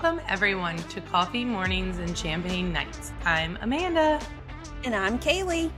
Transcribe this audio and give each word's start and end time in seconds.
Welcome, 0.00 0.24
everyone, 0.28 0.76
to 0.76 1.00
Coffee 1.00 1.44
Mornings 1.44 1.98
and 1.98 2.16
Champagne 2.16 2.72
Nights. 2.72 3.10
I'm 3.24 3.58
Amanda. 3.62 4.20
And 4.84 4.94
I'm 4.94 5.18
Kalie. 5.18 5.72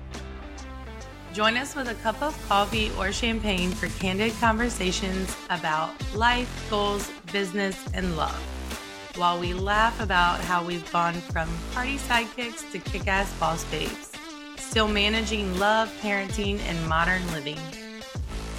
Join 1.32 1.56
us 1.56 1.74
with 1.74 1.88
a 1.88 1.94
cup 1.94 2.20
of 2.20 2.38
coffee 2.46 2.92
or 2.98 3.12
champagne 3.12 3.70
for 3.70 3.88
candid 3.98 4.34
conversations 4.34 5.34
about 5.48 5.94
life, 6.14 6.66
goals, 6.68 7.10
business, 7.32 7.82
and 7.94 8.14
love. 8.14 8.36
While 9.16 9.40
we 9.40 9.54
laugh 9.54 9.98
about 10.02 10.38
how 10.40 10.62
we've 10.62 10.92
gone 10.92 11.14
from 11.14 11.48
party 11.72 11.96
sidekicks 11.96 12.70
to 12.72 12.78
kick 12.78 13.08
ass 13.08 13.32
boss 13.40 13.64
babes, 13.70 14.12
still 14.58 14.86
managing 14.86 15.58
love, 15.58 15.90
parenting, 16.02 16.60
and 16.68 16.88
modern 16.90 17.26
living. 17.32 17.58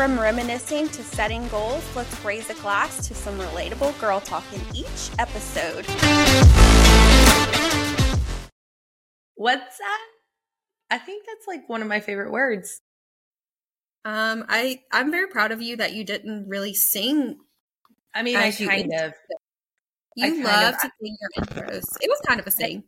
From 0.01 0.19
reminiscing 0.19 0.89
to 0.89 1.03
setting 1.03 1.47
goals, 1.49 1.87
let's 1.95 2.25
raise 2.25 2.49
a 2.49 2.55
glass 2.55 3.07
to 3.07 3.13
some 3.13 3.37
relatable 3.37 4.01
girl 4.01 4.19
talk 4.19 4.43
in 4.51 4.59
each 4.75 5.11
episode. 5.19 5.85
What's 9.35 9.77
that? 9.77 10.01
I 10.89 10.97
think 10.97 11.27
that's 11.27 11.45
like 11.45 11.69
one 11.69 11.83
of 11.83 11.87
my 11.87 11.99
favorite 11.99 12.31
words. 12.31 12.81
Um, 14.03 14.43
I 14.49 14.81
I'm 14.91 15.11
very 15.11 15.27
proud 15.27 15.51
of 15.51 15.61
you 15.61 15.77
that 15.77 15.93
you 15.93 16.03
didn't 16.03 16.47
really 16.47 16.73
sing. 16.73 17.37
I 18.11 18.23
mean, 18.23 18.37
I 18.37 18.49
kind 18.49 18.91
of. 18.91 19.13
You 20.15 20.43
love 20.43 20.79
to 20.81 20.91
sing 20.99 21.15
your 21.21 21.45
intros. 21.45 21.83
It 22.01 22.09
was 22.09 22.19
kind 22.25 22.39
of 22.39 22.47
a 22.47 22.51
sing. 22.51 22.85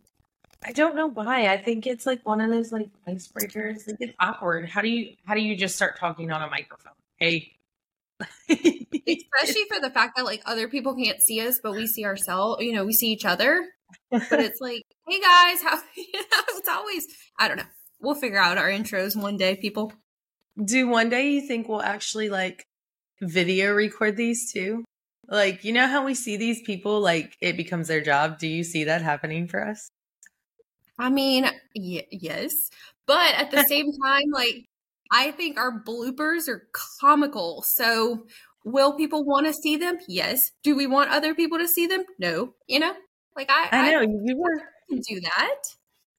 I 0.65 0.71
don't 0.71 0.95
know 0.95 1.11
why. 1.11 1.53
I 1.53 1.57
think 1.57 1.85
it's 1.85 2.07
like 2.07 2.25
one 2.25 2.41
of 2.41 2.49
those 2.49 2.71
like 2.71 2.89
icebreakers. 3.07 3.87
Like 3.87 3.97
it's 3.99 4.15
awkward. 4.19 4.67
How 4.67 4.81
do 4.81 4.87
you 4.87 5.15
how 5.25 5.35
do 5.35 5.41
you 5.41 5.55
just 5.55 5.75
start 5.75 5.99
talking 5.99 6.31
on 6.31 6.41
a 6.41 6.49
microphone? 6.49 6.93
Hey. 7.17 7.53
Especially 8.49 9.63
for 9.67 9.79
the 9.81 9.91
fact 9.93 10.15
that 10.15 10.25
like 10.25 10.41
other 10.45 10.67
people 10.67 10.95
can't 10.95 11.21
see 11.21 11.41
us, 11.45 11.59
but 11.61 11.73
we 11.73 11.87
see 11.87 12.05
ourselves. 12.05 12.63
You 12.63 12.73
know, 12.73 12.85
we 12.85 12.93
see 12.93 13.11
each 13.11 13.25
other. 13.25 13.65
But 14.09 14.39
it's 14.39 14.61
like, 14.61 14.83
hey 15.07 15.19
guys, 15.19 15.61
how? 15.61 15.79
You 15.95 16.13
know, 16.13 16.43
it's 16.49 16.69
always. 16.69 17.07
I 17.37 17.47
don't 17.47 17.57
know. 17.57 17.63
We'll 18.01 18.15
figure 18.15 18.39
out 18.39 18.57
our 18.57 18.69
intros 18.69 19.15
one 19.15 19.37
day, 19.37 19.55
people. 19.55 19.93
Do 20.63 20.87
one 20.87 21.09
day 21.09 21.29
you 21.31 21.41
think 21.47 21.67
we'll 21.67 21.81
actually 21.81 22.29
like 22.29 22.65
video 23.21 23.73
record 23.73 24.17
these 24.17 24.51
too? 24.51 24.83
Like, 25.27 25.63
you 25.63 25.71
know 25.71 25.87
how 25.87 26.05
we 26.05 26.15
see 26.15 26.37
these 26.37 26.61
people 26.61 26.99
like 26.99 27.35
it 27.41 27.57
becomes 27.57 27.87
their 27.87 28.01
job? 28.01 28.39
Do 28.39 28.47
you 28.47 28.63
see 28.63 28.83
that 28.85 29.01
happening 29.01 29.47
for 29.47 29.65
us? 29.65 29.89
I 30.99 31.09
mean, 31.09 31.45
y- 31.75 32.05
yes, 32.11 32.69
but 33.07 33.33
at 33.35 33.51
the 33.51 33.63
same 33.67 33.91
time, 34.03 34.29
like 34.31 34.65
I 35.13 35.31
think 35.31 35.57
our 35.57 35.71
bloopers 35.71 36.47
are 36.47 36.67
comical. 36.99 37.61
So, 37.61 38.25
will 38.65 38.93
people 38.93 39.23
want 39.23 39.45
to 39.45 39.53
see 39.53 39.77
them? 39.77 39.99
Yes. 40.07 40.51
Do 40.63 40.75
we 40.75 40.87
want 40.87 41.11
other 41.11 41.35
people 41.35 41.59
to 41.59 41.67
see 41.67 41.85
them? 41.85 42.03
No. 42.17 42.55
You 42.67 42.79
know, 42.79 42.93
like 43.35 43.49
I, 43.49 43.69
I 43.71 43.91
know 43.91 43.99
I, 43.99 44.03
you 44.03 44.37
were 44.37 44.61
do 44.89 45.21
that. 45.21 45.55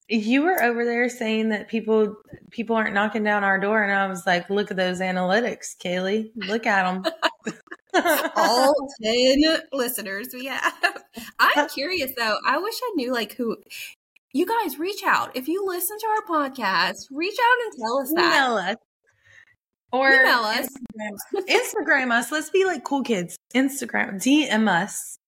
You 0.07 0.43
were 0.43 0.61
over 0.61 0.85
there 0.85 1.09
saying 1.09 1.49
that 1.49 1.67
people 1.67 2.15
people 2.51 2.75
aren't 2.75 2.93
knocking 2.93 3.23
down 3.23 3.43
our 3.43 3.59
door, 3.59 3.83
and 3.83 3.91
I 3.91 4.07
was 4.07 4.25
like, 4.25 4.49
"Look 4.49 4.69
at 4.69 4.77
those 4.77 4.99
analytics, 4.99 5.77
Kalie. 5.77 6.31
Look 6.35 6.65
at 6.65 6.83
them." 6.83 7.13
All 8.35 8.75
ten 9.01 9.41
listeners 9.71 10.27
we 10.33 10.45
have. 10.45 11.03
I'm 11.39 11.69
curious 11.69 12.11
though. 12.15 12.37
I 12.45 12.57
wish 12.59 12.75
I 12.83 12.91
knew 12.95 13.13
like 13.13 13.33
who 13.33 13.57
you 14.35 14.45
guys 14.45 14.77
reach 14.77 15.01
out. 15.05 15.33
If 15.33 15.47
you 15.47 15.65
listen 15.65 15.97
to 15.97 16.07
our 16.07 16.49
podcast, 16.49 17.05
reach 17.09 17.37
out 17.39 17.63
and 17.63 17.81
tell 17.81 17.99
us 17.99 18.13
that. 18.15 18.35
Email 18.35 18.57
us. 18.57 18.75
Or 19.93 20.09
email 20.11 20.39
us. 20.39 20.67
Instagram, 20.99 21.47
Instagram 21.47 22.11
us. 22.11 22.31
Let's 22.33 22.49
be 22.49 22.65
like 22.65 22.83
cool 22.83 23.01
kids. 23.01 23.37
Instagram. 23.55 24.15
DM 24.15 24.67
us. 24.67 25.19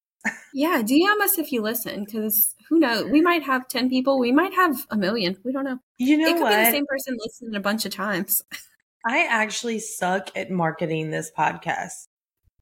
Yeah, 0.54 0.82
DM 0.84 1.22
us 1.22 1.38
if 1.38 1.54
you 1.54 1.62
listen, 1.62 2.04
because 2.04 2.54
who 2.68 2.80
knows? 2.80 3.10
We 3.10 3.22
might 3.22 3.44
have 3.44 3.70
10 3.70 3.90
people. 3.90 4.20
We 4.20 4.34
might 4.34 4.54
have 4.56 4.86
a 4.90 4.98
million. 4.98 5.38
We 5.46 5.54
don't 5.54 5.64
know. 5.64 5.78
You 5.98 6.18
know 6.18 6.28
It 6.28 6.34
could 6.34 6.42
what? 6.42 6.50
be 6.50 6.66
the 6.66 6.72
same 6.72 6.86
person 6.86 7.16
listening 7.18 7.56
a 7.56 7.62
bunch 7.62 7.86
of 7.86 7.94
times. 7.94 8.42
I 9.06 9.26
actually 9.26 9.80
suck 9.80 10.32
at 10.36 10.52
marketing 10.52 11.12
this 11.12 11.32
podcast. 11.32 12.08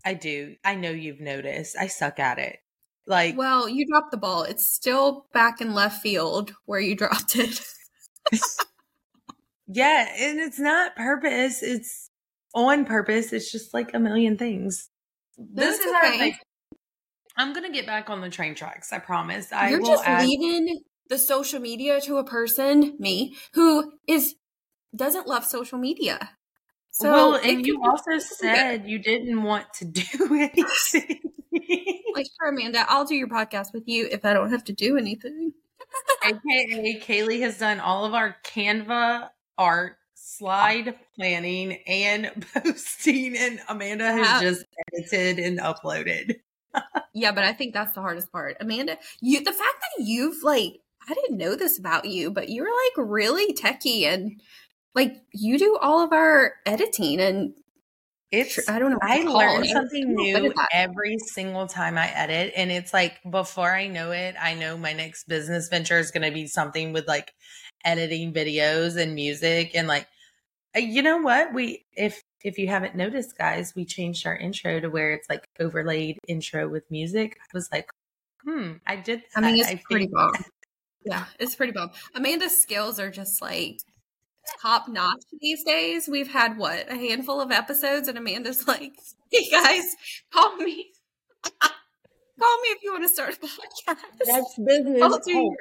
I 0.06 0.14
do. 0.14 0.58
I 0.64 0.76
know 0.76 0.92
you've 0.92 1.22
noticed. 1.22 1.76
I 1.76 1.88
suck 1.88 2.20
at 2.20 2.38
it. 2.38 2.60
Like, 3.08 3.38
well, 3.38 3.70
you 3.70 3.86
dropped 3.86 4.12
the 4.12 4.18
ball. 4.18 4.44
It's 4.44 4.68
still 4.70 5.28
back 5.34 5.62
in 5.62 5.74
left 5.74 6.02
field 6.02 6.54
where 6.66 6.80
you 6.80 6.96
dropped 6.98 7.36
it. 7.36 7.62
yeah, 9.68 10.08
and 10.18 10.40
it's 10.40 10.60
not 10.60 10.96
purpose. 10.96 11.62
It's 11.62 12.10
on 12.54 12.86
purpose. 12.86 13.34
It's 13.34 13.52
just 13.52 13.74
like 13.74 13.94
a 13.94 14.00
million 14.00 14.38
things. 14.38 14.90
This 15.38 15.80
is 15.80 15.88
okay. 15.88 15.96
our 15.96 16.12
thing. 16.18 16.36
I'm 17.38 17.54
gonna 17.54 17.72
get 17.72 17.86
back 17.86 18.10
on 18.10 18.22
the 18.22 18.30
train 18.30 18.56
tracks. 18.56 18.94
I 18.94 19.00
promise. 19.00 19.52
I 19.52 19.70
You're 19.70 19.82
just 19.82 20.08
add- 20.08 20.26
leaving 20.26 20.82
the 21.10 21.20
social 21.20 21.60
media 21.60 22.00
to 22.02 22.18
a 22.18 22.24
person, 22.24 22.96
me, 22.98 23.36
who 23.54 23.94
is 24.08 24.36
doesn't 24.96 25.28
love 25.28 25.44
social 25.46 25.78
media. 25.78 26.32
So 26.98 27.12
well, 27.12 27.36
and 27.44 27.68
you 27.68 27.84
also 27.84 28.20
said 28.20 28.88
you 28.88 29.00
didn't 29.00 29.44
want 29.44 29.66
to 29.80 29.86
do 29.86 30.04
anything. 30.32 31.20
like, 32.16 32.26
sure, 32.40 32.48
Amanda, 32.48 32.86
I'll 32.88 33.04
do 33.04 33.16
your 33.16 33.28
podcast 33.28 33.74
with 33.74 33.84
you 33.86 34.08
if 34.10 34.24
I 34.24 34.32
don't 34.32 34.50
have 34.50 34.64
to 34.64 34.72
do 34.72 34.96
anything. 34.96 35.52
AKA 36.24 37.02
Kalie 37.02 37.42
has 37.42 37.58
done 37.58 37.82
all 37.82 38.06
of 38.06 38.14
our 38.14 38.38
Canva 38.46 39.28
art, 39.58 39.98
slide 40.14 40.96
planning, 41.18 41.74
and 41.86 42.46
posting, 42.54 43.36
and 43.36 43.60
Amanda 43.68 44.14
has 44.14 44.42
just 44.42 44.66
edited 44.94 45.38
and 45.38 45.60
uploaded. 45.60 46.36
yeah, 47.14 47.34
but 47.34 47.44
I 47.44 47.52
think 47.52 47.74
that's 47.74 47.92
the 47.92 48.02
hardest 48.02 48.32
part. 48.32 48.56
Amanda, 48.62 48.98
you 49.20 49.44
the 49.44 49.52
fact 49.52 49.84
that 49.98 50.06
you've 50.06 50.44
like 50.44 50.80
I 51.10 51.14
didn't 51.14 51.38
know 51.38 51.58
this 51.58 51.78
about 51.78 52.06
you, 52.06 52.32
but 52.32 52.50
you're 52.50 52.66
like 52.66 53.10
really 53.10 53.54
techie 53.54 54.04
and 54.04 54.42
like 54.96 55.22
you 55.32 55.60
do 55.60 55.78
all 55.82 56.04
of 56.04 56.14
our 56.14 56.54
editing 56.66 57.20
and 57.20 57.54
it's 58.32 58.68
I 58.68 58.80
don't 58.80 58.92
know. 58.92 59.00
I 59.02 59.22
learn 59.22 59.66
something 59.66 60.14
new 60.14 60.54
every 60.74 61.18
single 61.20 61.68
time 61.68 61.98
I 61.98 62.08
edit. 62.08 62.54
And 62.56 62.72
it's 62.72 62.94
like 62.94 63.20
before 63.30 63.72
I 63.72 63.88
know 63.88 64.12
it, 64.12 64.36
I 64.42 64.56
know 64.56 64.78
my 64.78 64.94
next 64.94 65.28
business 65.28 65.70
venture 65.70 66.00
is 66.00 66.12
gonna 66.12 66.32
be 66.32 66.48
something 66.48 66.92
with 66.92 67.08
like 67.08 67.32
editing 67.84 68.34
videos 68.34 68.98
and 68.98 69.14
music 69.14 69.72
and 69.76 69.88
like 69.88 70.08
uh, 70.76 70.80
you 70.80 71.02
know 71.02 71.18
what? 71.18 71.54
We 71.54 71.86
if 71.96 72.22
if 72.44 72.58
you 72.58 72.68
haven't 72.68 72.96
noticed, 72.96 73.38
guys, 73.38 73.74
we 73.76 73.86
changed 73.86 74.26
our 74.28 74.36
intro 74.36 74.80
to 74.80 74.90
where 74.90 75.14
it's 75.14 75.30
like 75.30 75.48
overlaid 75.60 76.18
intro 76.28 76.68
with 76.68 76.84
music. 76.92 77.38
I 77.40 77.48
was 77.54 77.70
like, 77.72 77.90
hmm, 78.44 78.74
I 78.86 78.98
did. 78.98 79.22
That. 79.34 79.44
I 79.44 79.52
mean, 79.52 79.60
it's 79.60 79.70
I 79.70 79.82
pretty 79.90 80.08
bomb. 80.08 80.34
yeah, 81.06 81.26
it's 81.40 81.56
pretty 81.56 81.72
bomb. 81.72 81.92
Amanda's 82.14 82.58
skills 82.58 83.00
are 83.00 83.10
just 83.10 83.42
like 83.42 83.80
top 84.62 84.88
notch 84.88 85.24
these 85.42 85.64
days. 85.64 86.08
We've 86.08 86.32
had 86.32 86.58
what 86.58 86.92
a 86.92 86.96
handful 86.96 87.42
of 87.42 87.52
episodes, 87.52 88.08
and 88.08 88.18
Amanda's 88.18 88.68
like, 88.68 88.94
"Hey 89.32 89.50
guys, 89.50 89.86
call 90.32 90.56
me." 90.58 90.92
call 91.62 92.58
me 92.62 92.70
if 92.70 92.84
you 92.84 92.92
want 92.92 93.04
to 93.04 93.10
start 93.10 93.34
a 93.34 93.38
podcast. 93.38 93.98
That's 94.26 94.60
business. 94.66 95.02
I'll 95.02 95.20
do 95.20 95.38
oh. 95.38 95.44
your- 95.44 95.56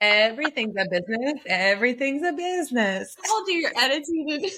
Everything's 0.00 0.74
a 0.76 0.86
business. 0.90 1.40
Everything's 1.46 2.22
a 2.26 2.32
business. 2.32 3.16
I'll 3.24 3.44
do 3.44 3.52
your 3.52 3.70
editing. 3.76 4.50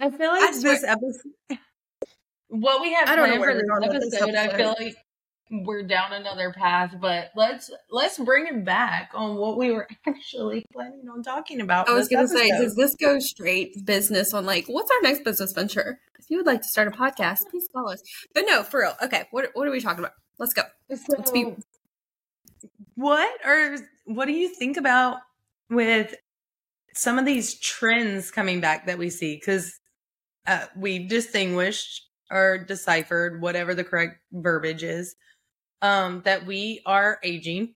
I 0.00 0.10
feel 0.10 0.30
like 0.30 0.42
I 0.42 0.52
this 0.52 0.82
episode. 0.82 1.58
What 2.48 2.80
we 2.80 2.92
have 2.94 3.08
I 3.08 3.14
don't 3.14 3.28
planned 3.38 3.44
for 3.44 4.00
this 4.00 4.14
episode, 4.14 4.34
I 4.34 4.56
feel 4.56 4.74
like 4.78 4.96
we're 5.50 5.82
down 5.82 6.12
another 6.12 6.52
path, 6.52 6.94
but 7.00 7.30
let's 7.34 7.70
let's 7.90 8.18
bring 8.18 8.46
it 8.46 8.64
back 8.64 9.10
on 9.14 9.36
what 9.36 9.58
we 9.58 9.72
were 9.72 9.88
actually 10.06 10.64
planning 10.72 11.08
on 11.12 11.22
talking 11.22 11.60
about. 11.60 11.88
I 11.88 11.92
was 11.92 12.08
going 12.08 12.26
to 12.26 12.32
say, 12.32 12.48
does 12.50 12.76
this 12.76 12.94
go 12.94 13.18
straight 13.18 13.84
business 13.84 14.32
on 14.32 14.46
like 14.46 14.66
what's 14.66 14.90
our 14.90 15.02
next 15.02 15.24
business 15.24 15.52
venture? 15.52 15.98
If 16.18 16.30
you 16.30 16.36
would 16.36 16.46
like 16.46 16.62
to 16.62 16.68
start 16.68 16.88
a 16.88 16.92
podcast, 16.92 17.48
please 17.50 17.68
call 17.74 17.90
us. 17.90 18.02
But 18.34 18.44
no, 18.46 18.62
for 18.62 18.80
real. 18.80 18.94
Okay, 19.02 19.24
what 19.32 19.50
what 19.54 19.66
are 19.66 19.70
we 19.70 19.80
talking 19.80 20.00
about? 20.00 20.12
Let's 20.38 20.54
go. 20.54 20.62
So, 20.88 20.96
let's 21.16 21.30
be. 21.30 21.54
What 22.94 23.30
or 23.44 23.78
what 24.04 24.26
do 24.26 24.32
you 24.32 24.48
think 24.48 24.76
about 24.76 25.18
with 25.68 26.14
some 26.94 27.18
of 27.18 27.24
these 27.24 27.58
trends 27.58 28.30
coming 28.30 28.60
back 28.60 28.86
that 28.86 28.98
we 28.98 29.10
see? 29.10 29.34
Because 29.34 29.80
uh, 30.46 30.66
we've 30.76 31.08
distinguished 31.08 32.06
or 32.30 32.58
deciphered 32.58 33.42
whatever 33.42 33.74
the 33.74 33.82
correct 33.82 34.20
verbiage 34.32 34.84
is 34.84 35.16
um, 35.82 36.22
that 36.24 36.46
we 36.46 36.82
are 36.86 37.18
aging 37.22 37.74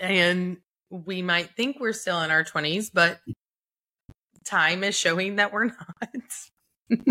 and 0.00 0.58
we 0.90 1.22
might 1.22 1.50
think 1.56 1.78
we're 1.80 1.92
still 1.92 2.20
in 2.22 2.30
our 2.30 2.44
20s, 2.44 2.90
but 2.92 3.20
time 4.44 4.84
is 4.84 4.96
showing 4.96 5.36
that 5.36 5.52
we're 5.52 5.66
not. 5.66 6.10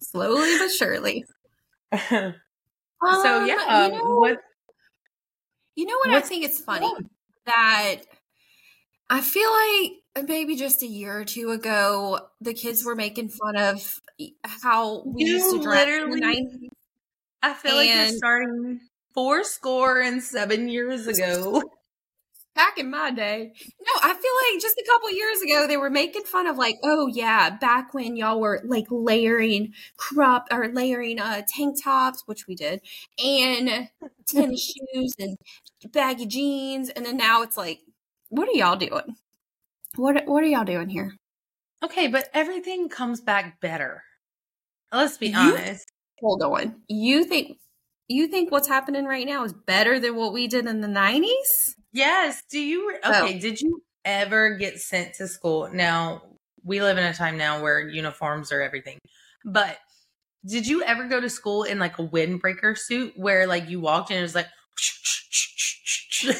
Slowly 0.00 0.58
but 0.58 0.70
surely. 0.70 1.24
so 2.08 2.32
um, 3.02 3.46
yeah, 3.46 3.64
um, 3.68 3.92
you 3.92 3.98
know, 3.98 4.16
what 4.16 4.38
you 5.74 5.86
know 5.86 5.96
what 6.04 6.14
I 6.14 6.20
think 6.20 6.44
it's 6.44 6.60
funny 6.60 6.90
that 7.46 7.96
I 9.10 9.20
feel 9.20 9.50
like 9.50 10.28
maybe 10.28 10.56
just 10.56 10.82
a 10.82 10.86
year 10.86 11.20
or 11.20 11.24
two 11.24 11.50
ago 11.50 12.20
the 12.40 12.54
kids 12.54 12.84
were 12.84 12.94
making 12.94 13.30
fun 13.30 13.56
of 13.56 14.00
how 14.44 15.02
we 15.04 15.24
you 15.24 15.34
used 15.34 15.56
to 15.56 15.62
dress 15.62 15.86
literally 15.86 16.48
I 17.42 17.54
feel 17.54 17.76
like 17.76 17.88
you're 17.88 18.08
starting 18.08 18.80
four 19.18 19.42
score 19.42 20.00
and 20.00 20.22
seven 20.22 20.68
years 20.68 21.06
ago. 21.12 21.60
back 22.54 22.78
in 22.78 22.88
my 22.88 23.10
day. 23.10 23.52
No, 23.80 23.92
I 24.00 24.14
feel 24.14 24.52
like 24.52 24.62
just 24.62 24.78
a 24.78 24.84
couple 24.86 25.10
years 25.10 25.40
ago 25.42 25.66
they 25.66 25.76
were 25.76 25.90
making 25.90 26.22
fun 26.22 26.46
of 26.46 26.56
like, 26.56 26.76
oh 26.84 27.08
yeah, 27.08 27.50
back 27.50 27.94
when 27.94 28.14
y'all 28.16 28.38
were 28.40 28.60
like 28.64 28.86
layering 28.90 29.72
crop 29.96 30.46
or 30.52 30.68
layering 30.68 31.18
uh 31.18 31.42
tank 31.48 31.82
tops, 31.82 32.22
which 32.26 32.46
we 32.46 32.54
did, 32.54 32.80
and 33.24 33.88
tennis 34.28 34.72
shoes 34.94 35.14
and 35.18 35.36
baggy 35.92 36.26
jeans, 36.26 36.88
and 36.90 37.04
then 37.04 37.16
now 37.16 37.42
it's 37.42 37.56
like, 37.56 37.80
what 38.28 38.48
are 38.48 38.52
y'all 38.52 38.76
doing? 38.76 39.16
What 39.96 40.26
what 40.28 40.44
are 40.44 40.46
y'all 40.46 40.64
doing 40.64 40.90
here? 40.90 41.12
Okay, 41.84 42.06
but 42.06 42.28
everything 42.34 42.88
comes 42.88 43.20
back 43.20 43.60
better. 43.60 44.02
Let's 44.92 45.16
be 45.18 45.28
You- 45.28 45.36
honest. 45.38 45.90
Hold 46.20 46.42
on. 46.42 46.82
You 46.88 47.24
think 47.24 47.58
you 48.14 48.26
think 48.28 48.50
what's 48.50 48.68
happening 48.68 49.04
right 49.04 49.26
now 49.26 49.44
is 49.44 49.52
better 49.52 50.00
than 50.00 50.16
what 50.16 50.32
we 50.32 50.46
did 50.46 50.66
in 50.66 50.80
the 50.80 50.88
nineties? 50.88 51.76
Yes. 51.92 52.42
Do 52.50 52.58
you? 52.58 52.98
Oh. 53.04 53.24
Okay. 53.24 53.38
Did 53.38 53.60
you 53.60 53.82
ever 54.04 54.56
get 54.56 54.80
sent 54.80 55.14
to 55.14 55.28
school? 55.28 55.68
Now 55.72 56.22
we 56.64 56.80
live 56.82 56.98
in 56.98 57.04
a 57.04 57.14
time 57.14 57.36
now 57.36 57.62
where 57.62 57.80
uniforms 57.80 58.52
are 58.52 58.60
everything, 58.60 58.98
but 59.44 59.78
did 60.46 60.66
you 60.66 60.82
ever 60.82 61.06
go 61.08 61.20
to 61.20 61.28
school 61.28 61.64
in 61.64 61.78
like 61.78 61.98
a 61.98 62.06
windbreaker 62.06 62.76
suit 62.76 63.12
where 63.16 63.46
like 63.46 63.68
you 63.68 63.80
walked 63.80 64.10
in 64.10 64.16
and 64.16 64.20
it 64.20 64.22
was 64.22 64.34
like, 64.34 64.46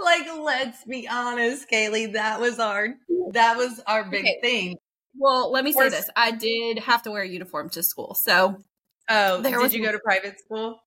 like 0.00 0.26
let's 0.38 0.84
be 0.84 1.08
honest, 1.08 1.68
Kalie, 1.68 2.06
that 2.06 2.40
was 2.40 2.58
our 2.58 2.88
that 3.32 3.56
was 3.56 3.80
our 3.86 4.04
big 4.04 4.24
Okay. 4.24 4.38
thing. 4.42 4.76
Well, 5.16 5.50
let 5.50 5.64
me 5.64 5.72
say 5.72 5.88
this: 5.88 6.08
I 6.16 6.30
did 6.32 6.78
have 6.80 7.02
to 7.02 7.10
wear 7.10 7.22
a 7.22 7.28
uniform 7.28 7.70
to 7.70 7.82
school, 7.82 8.14
so 8.14 8.62
Oh, 9.08 9.40
There 9.40 9.52
did 9.52 9.60
was- 9.60 9.74
you 9.74 9.82
go 9.84 9.92
to 9.92 9.98
private 9.98 10.38
school? 10.40 10.80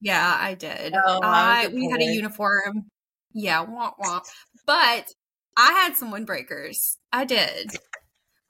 Yeah, 0.00 0.36
I 0.40 0.54
did. 0.54 0.94
Oh, 0.94 1.20
I 1.22 1.64
I, 1.64 1.68
we 1.68 1.88
had 1.90 2.00
a 2.00 2.04
uniform. 2.04 2.86
Yeah, 3.32 3.64
womp 3.64 3.94
womp. 4.00 4.24
But 4.64 5.12
I 5.56 5.72
had 5.72 5.96
some 5.96 6.12
windbreakers. 6.12 6.96
I 7.12 7.24
did. 7.24 7.72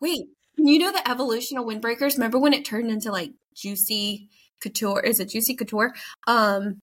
Wait, 0.00 0.26
you 0.56 0.78
know 0.78 0.92
the 0.92 1.08
evolution 1.10 1.56
of 1.58 1.64
windbreakers? 1.64 2.14
Remember 2.14 2.38
when 2.38 2.52
it 2.52 2.64
turned 2.66 2.90
into 2.90 3.10
like 3.10 3.32
juicy 3.54 4.28
couture? 4.60 5.00
Is 5.00 5.20
it 5.20 5.30
juicy 5.30 5.54
couture? 5.56 5.94
Um, 6.26 6.80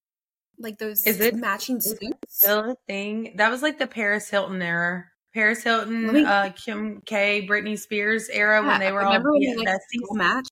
like 0.58 0.78
those 0.78 1.06
Is 1.06 1.20
it- 1.20 1.36
matching 1.36 1.76
is 1.76 1.92
it 1.92 2.00
suits. 2.00 2.16
Still 2.28 2.70
a 2.70 2.76
thing. 2.88 3.34
That 3.36 3.50
was 3.50 3.62
like 3.62 3.78
the 3.78 3.86
Paris 3.86 4.28
Hilton 4.28 4.60
era. 4.62 5.04
Paris 5.32 5.62
Hilton, 5.62 6.12
me- 6.12 6.24
uh, 6.24 6.50
Kim 6.56 7.02
K, 7.06 7.46
Britney 7.48 7.78
Spears 7.78 8.28
era 8.30 8.64
when 8.66 8.80
they 8.80 8.90
were 8.90 9.02
all 9.02 9.12
they, 9.12 9.54
like, 9.54 9.68
match. 10.12 10.48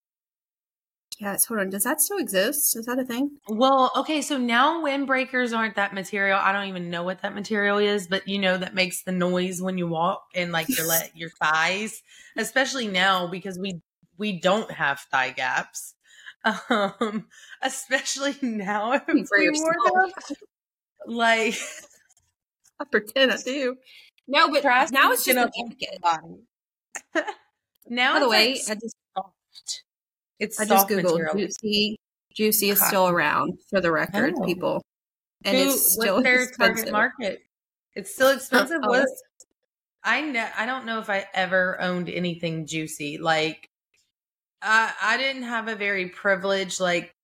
Yes, 1.25 1.47
hold 1.47 1.61
on. 1.61 1.71
Does 1.71 1.85
that 1.85 2.03
still 2.03 2.19
exist? 2.19 2.77
Is 2.77 2.85
that 2.85 2.99
a 2.99 3.05
thing? 3.05 3.39
Well, 3.49 3.91
okay, 3.97 4.21
so 4.21 4.37
now 4.37 4.83
windbreakers 4.83 5.57
aren't 5.57 5.77
that 5.77 5.95
material. 5.95 6.39
I 6.39 6.53
don't 6.53 6.69
even 6.69 6.91
know 6.91 7.03
what 7.03 7.23
that 7.23 7.35
material 7.35 7.79
is, 7.79 8.07
but 8.07 8.29
you 8.29 8.39
know 8.39 8.59
that 8.59 8.75
makes 8.75 9.05
the 9.05 9.13
noise 9.13 9.63
when 9.63 9.79
you 9.79 9.87
walk 9.87 10.23
and 10.35 10.53
like 10.53 10.69
your 10.77 10.87
let 10.87 11.13
your 11.17 11.31
thighs, 11.31 12.03
especially 12.37 12.89
now 12.89 13.27
because 13.27 13.59
we 13.59 13.81
we 14.19 14.39
don't 14.39 14.71
have 14.71 15.01
thigh 15.11 15.31
gaps. 15.31 15.95
Um, 16.69 17.27
especially 17.63 18.37
now 18.43 18.99
for 18.99 19.15
we 19.15 19.25
wore 19.51 19.75
them. 19.87 19.95
yourself. 19.95 20.33
Like 21.07 21.55
I 22.81 22.85
pretend 22.85 23.33
I 23.33 23.37
do. 23.39 23.77
No, 24.29 24.51
but 24.51 24.61
Trust 24.61 24.93
now 24.93 25.11
it's 25.13 25.25
just 25.25 25.39
a 25.39 25.43
up 25.43 25.51
on 25.59 25.71
jacket. 25.71 26.03
body. 26.03 27.25
now 27.89 28.15
By 28.15 28.21
the 28.21 28.29
way, 28.29 28.53
like 28.55 28.71
I 28.71 28.75
just 28.75 28.97
soft. 29.17 29.85
It's 30.39 30.61
I 30.61 30.65
just 30.65 30.89
googled 30.89 31.03
material. 31.05 31.35
Juicy. 31.37 31.97
Juicy 32.35 32.71
is 32.71 32.79
Cotton. 32.79 32.89
still 32.89 33.09
around 33.09 33.59
for 33.71 33.81
the 33.81 33.93
record, 33.93 34.35
Oh. 34.37 34.45
people, 34.45 34.83
and 35.45 35.57
Who- 35.57 35.65
it's 35.73 35.93
still 35.93 36.15
what's 36.17 36.25
their 36.25 36.43
expensive. 36.43 36.77
target 36.77 36.93
market? 36.93 37.43
It's 37.95 38.13
still 38.13 38.31
expensive. 38.31 38.79
Uh, 38.83 38.87
oh, 38.87 38.89
what 38.89 38.99
that's- 38.99 39.23
I 40.03 40.21
know. 40.21 40.49
I 40.57 40.67
don't 40.67 40.85
know 40.85 40.99
if 40.99 41.09
I 41.09 41.27
ever 41.33 41.81
owned 41.81 42.11
anything 42.11 42.67
juicy. 42.67 43.19
Like, 43.19 43.69
I 44.61 44.93
I 45.01 45.17
didn't 45.17 45.45
have 45.45 45.69
a 45.69 45.77
very 45.77 46.09
privileged 46.09 46.81
like. 46.81 47.15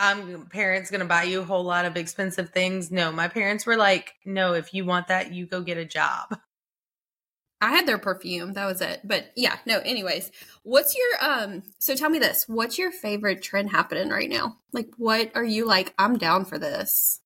I'm 0.00 0.46
parents 0.46 0.90
gonna 0.92 1.04
buy 1.06 1.24
you 1.24 1.40
a 1.40 1.44
whole 1.44 1.64
lot 1.64 1.84
of 1.84 1.96
expensive 1.96 2.50
things. 2.50 2.92
No, 2.92 3.10
my 3.10 3.26
parents 3.26 3.66
were 3.66 3.76
like, 3.76 4.14
no, 4.24 4.54
if 4.54 4.72
you 4.72 4.84
want 4.84 5.08
that, 5.08 5.32
you 5.32 5.46
go 5.46 5.60
get 5.62 5.76
a 5.78 5.84
job. 5.84 6.38
I 7.60 7.70
had 7.70 7.86
their 7.86 7.98
perfume. 7.98 8.52
That 8.52 8.66
was 8.66 8.80
it. 8.80 9.00
But 9.04 9.32
yeah, 9.36 9.56
no. 9.66 9.78
Anyways, 9.80 10.30
what's 10.62 10.96
your 10.96 11.30
um? 11.30 11.62
So 11.78 11.94
tell 11.94 12.10
me 12.10 12.18
this: 12.18 12.44
What's 12.46 12.78
your 12.78 12.92
favorite 12.92 13.42
trend 13.42 13.70
happening 13.70 14.10
right 14.10 14.28
now? 14.28 14.58
Like, 14.72 14.90
what 14.96 15.32
are 15.34 15.44
you 15.44 15.66
like? 15.66 15.94
I'm 15.98 16.18
down 16.18 16.44
for 16.44 16.58
this. 16.58 17.20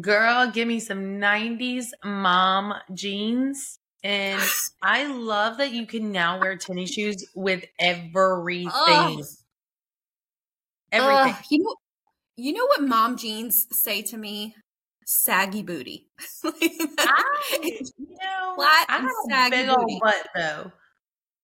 Girl, 0.00 0.50
give 0.50 0.68
me 0.68 0.78
some 0.78 1.18
90s 1.20 1.88
mom 2.04 2.74
jeans. 2.94 3.78
And 4.02 4.40
I 4.82 5.06
love 5.06 5.58
that 5.58 5.72
you 5.72 5.86
can 5.86 6.12
now 6.12 6.38
wear 6.38 6.56
tennis 6.56 6.92
shoes 6.92 7.26
with 7.34 7.64
everything. 7.78 9.24
Everything. 10.92 11.36
You 11.50 11.64
know, 11.64 11.74
you 12.36 12.52
know 12.52 12.66
what 12.66 12.82
mom 12.82 13.16
jeans 13.16 13.66
say 13.72 14.02
to 14.02 14.16
me? 14.16 14.54
Saggy 15.12 15.64
booty. 15.64 16.06
I, 16.44 17.24
you 17.64 17.80
know, 17.98 18.54
Flat 18.54 18.86
I 18.88 19.00
got 19.00 19.48
a 19.48 19.50
big 19.50 19.68
old 19.68 20.00
butt 20.00 20.28
though. 20.36 20.72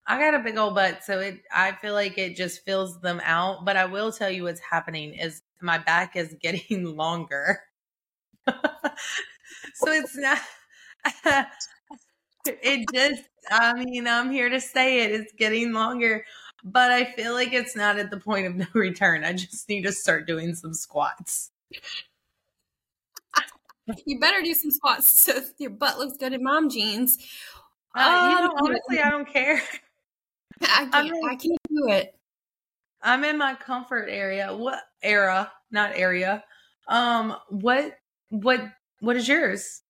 I 0.06 0.20
got 0.20 0.34
a 0.34 0.38
big 0.38 0.56
old 0.56 0.76
butt, 0.76 1.02
so 1.02 1.18
it. 1.18 1.42
I 1.52 1.72
feel 1.72 1.92
like 1.92 2.16
it 2.16 2.36
just 2.36 2.64
fills 2.64 3.00
them 3.00 3.20
out. 3.24 3.64
But 3.64 3.76
I 3.76 3.86
will 3.86 4.12
tell 4.12 4.30
you 4.30 4.44
what's 4.44 4.60
happening 4.60 5.14
is 5.14 5.42
my 5.60 5.78
back 5.78 6.14
is 6.14 6.36
getting 6.40 6.84
longer. 6.96 7.58
so 8.46 8.54
it's 9.88 10.16
not. 10.16 10.38
it 12.46 12.86
just. 12.94 13.24
I 13.50 13.74
mean, 13.82 14.06
I'm 14.06 14.30
here 14.30 14.48
to 14.48 14.60
say 14.60 15.02
it. 15.02 15.10
It's 15.10 15.32
getting 15.32 15.72
longer, 15.72 16.24
but 16.62 16.92
I 16.92 17.04
feel 17.04 17.32
like 17.32 17.52
it's 17.52 17.74
not 17.74 17.98
at 17.98 18.12
the 18.12 18.20
point 18.20 18.46
of 18.46 18.54
no 18.54 18.66
return. 18.74 19.24
I 19.24 19.32
just 19.32 19.68
need 19.68 19.82
to 19.82 19.92
start 19.92 20.28
doing 20.28 20.54
some 20.54 20.72
squats. 20.72 21.50
You 24.06 24.18
better 24.20 24.42
do 24.42 24.54
some 24.54 24.70
squats 24.70 25.20
so 25.24 25.40
your 25.58 25.70
butt 25.70 25.98
looks 25.98 26.16
good 26.16 26.32
in 26.32 26.42
mom 26.42 26.68
jeans. 26.70 27.18
Uh, 27.94 28.28
you 28.30 28.40
know, 28.46 28.50
Um, 28.52 28.56
honestly, 28.66 28.98
I 29.00 29.10
don't 29.10 29.26
care. 29.28 29.62
I 30.62 30.88
I 30.92 31.02
can't. 31.02 31.10
mean- 31.10 31.28
I 31.28 31.36
can't 31.36 31.58
do 31.68 31.88
it. 31.88 32.12
I'm 33.02 33.24
in 33.24 33.38
my 33.38 33.54
comfort 33.54 34.08
area. 34.10 34.54
What 34.54 34.80
era? 35.02 35.52
Not 35.70 35.92
area. 35.94 36.42
Um, 36.88 37.36
what 37.48 37.98
what 38.30 38.60
what 39.00 39.16
is 39.16 39.28
yours? 39.28 39.82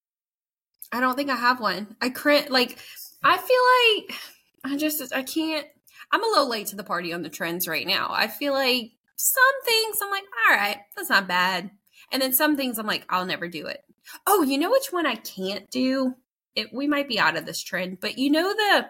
I 0.92 1.00
don't 1.00 1.16
think 1.16 1.30
I 1.30 1.36
have 1.36 1.60
one. 1.60 1.96
I 2.00 2.10
cringe. 2.10 2.48
Like, 2.50 2.78
I 3.24 3.36
feel 3.38 4.06
like 4.06 4.18
I 4.64 4.76
just 4.76 5.14
I 5.14 5.22
can't. 5.22 5.66
I'm 6.12 6.22
a 6.22 6.26
little 6.26 6.48
late 6.48 6.68
to 6.68 6.76
the 6.76 6.84
party 6.84 7.12
on 7.12 7.22
the 7.22 7.28
trends 7.28 7.66
right 7.66 7.86
now. 7.86 8.08
I 8.10 8.28
feel 8.28 8.52
like 8.52 8.90
some 9.16 9.62
things 9.64 9.98
I'm 10.02 10.10
like, 10.10 10.24
all 10.48 10.56
right, 10.56 10.78
that's 10.96 11.08
not 11.10 11.26
bad, 11.26 11.70
and 12.12 12.22
then 12.22 12.32
some 12.32 12.56
things 12.56 12.78
I'm 12.78 12.86
like, 12.86 13.04
I'll 13.08 13.26
never 13.26 13.48
do 13.48 13.66
it. 13.66 13.82
Oh, 14.26 14.42
you 14.42 14.58
know 14.58 14.70
which 14.70 14.92
one 14.92 15.06
I 15.06 15.16
can't 15.16 15.70
do? 15.70 16.14
It 16.54 16.68
we 16.72 16.86
might 16.86 17.08
be 17.08 17.18
out 17.18 17.36
of 17.36 17.46
this 17.46 17.62
trend, 17.62 17.98
but 18.00 18.18
you 18.18 18.30
know 18.30 18.52
the 18.54 18.86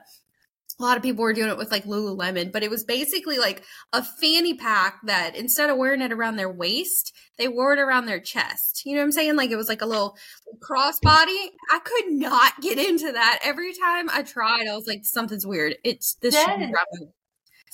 a 0.79 0.83
lot 0.83 0.97
of 0.97 1.03
people 1.03 1.23
were 1.23 1.33
doing 1.33 1.49
it 1.49 1.57
with 1.57 1.71
like 1.71 1.85
Lululemon, 1.85 2.53
but 2.53 2.63
it 2.63 2.71
was 2.71 2.85
basically 2.85 3.39
like 3.39 3.63
a 3.93 4.03
fanny 4.03 4.55
pack 4.55 4.99
that 5.05 5.35
instead 5.35 5.71
of 5.71 5.79
wearing 5.79 6.03
it 6.03 6.13
around 6.13 6.37
their 6.37 6.53
waist, 6.53 7.15
they 7.39 7.49
wore 7.49 7.73
it 7.73 7.79
around 7.79 8.07
their 8.07 8.21
chest. 8.21 8.83
You 8.85 8.93
know 8.93 9.01
what 9.01 9.07
I'm 9.07 9.13
saying? 9.13 9.37
Like 9.37 9.51
it 9.51 9.57
was 9.57 9.69
like 9.69 9.81
a 9.81 9.87
little 9.87 10.17
crossbody. 10.59 11.49
I 11.71 11.79
could 11.83 12.13
not 12.13 12.61
get 12.61 12.79
into 12.79 13.11
that. 13.11 13.41
Every 13.43 13.73
time 13.73 14.11
I 14.11 14.23
tried, 14.23 14.67
I 14.69 14.77
was 14.77 14.87
like, 14.87 15.05
something's 15.05 15.47
weird. 15.47 15.77
It's 15.83 16.15
this 16.21 16.35
Yes. 16.35 16.71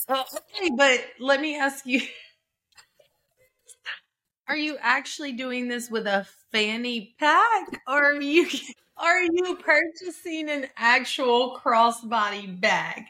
Okay, 0.09 0.71
but 0.77 1.05
let 1.19 1.41
me 1.41 1.59
ask 1.59 1.85
you: 1.87 2.03
Are 4.53 4.57
you 4.59 4.77
actually 4.83 5.33
doing 5.33 5.69
this 5.69 5.91
with 5.91 6.07
a 6.07 6.27
fanny 6.53 7.15
pack, 7.19 7.81
or 7.89 8.05
are 8.13 8.21
you 8.21 8.47
are 8.99 9.23
you 9.23 9.57
purchasing 9.57 10.51
an 10.51 10.67
actual 10.77 11.59
crossbody 11.59 12.61
bag? 12.61 13.05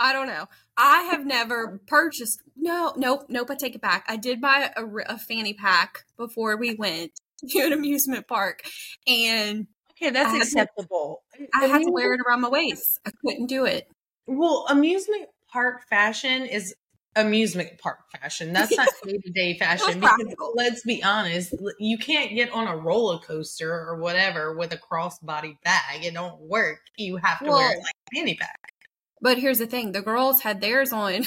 I 0.00 0.12
don't 0.12 0.26
know. 0.26 0.48
I 0.76 1.02
have 1.02 1.24
never 1.24 1.80
purchased. 1.86 2.42
No, 2.56 2.92
nope, 2.96 3.26
nope. 3.28 3.48
I 3.52 3.54
take 3.54 3.76
it 3.76 3.80
back. 3.80 4.04
I 4.08 4.16
did 4.16 4.40
buy 4.40 4.72
a, 4.76 4.84
a 5.14 5.16
fanny 5.16 5.54
pack 5.54 6.06
before 6.16 6.56
we 6.56 6.74
went 6.74 7.12
to 7.50 7.60
an 7.60 7.72
amusement 7.72 8.26
park, 8.26 8.62
and 9.06 9.68
Okay, 9.92 10.10
that's 10.10 10.30
I 10.30 10.32
had 10.32 10.38
to- 10.38 10.42
acceptable. 10.42 11.22
I 11.54 11.66
had 11.66 11.82
to 11.82 11.92
wear 11.92 12.14
it 12.14 12.20
around 12.26 12.40
my 12.40 12.48
waist. 12.48 12.98
I 13.06 13.12
couldn't 13.24 13.46
do 13.46 13.64
it. 13.64 13.86
Well, 14.26 14.66
amusement 14.68 15.26
park 15.52 15.86
fashion 15.88 16.46
is 16.46 16.74
amusement 17.16 17.78
park 17.78 17.98
fashion. 18.12 18.52
That's 18.52 18.76
not 18.76 18.88
day 19.04 19.18
to 19.18 19.30
day 19.30 19.58
fashion 19.58 20.00
because 20.00 20.16
practical. 20.16 20.52
let's 20.56 20.82
be 20.82 21.02
honest, 21.02 21.54
you 21.78 21.98
can't 21.98 22.34
get 22.34 22.50
on 22.52 22.66
a 22.68 22.76
roller 22.76 23.18
coaster 23.18 23.72
or 23.72 23.96
whatever 23.96 24.56
with 24.56 24.72
a 24.72 24.76
crossbody 24.78 25.60
bag. 25.62 26.04
It 26.04 26.14
don't 26.14 26.40
work. 26.40 26.80
You 26.96 27.16
have 27.16 27.38
to 27.40 27.50
wear 27.50 27.72
it 27.72 27.78
like 27.82 27.94
a 28.12 28.16
fanny 28.16 28.34
pack. 28.36 28.72
But 29.20 29.38
here's 29.38 29.58
the 29.58 29.66
thing: 29.66 29.92
the 29.92 30.02
girls 30.02 30.42
had 30.42 30.60
theirs 30.60 30.92
on 30.92 31.26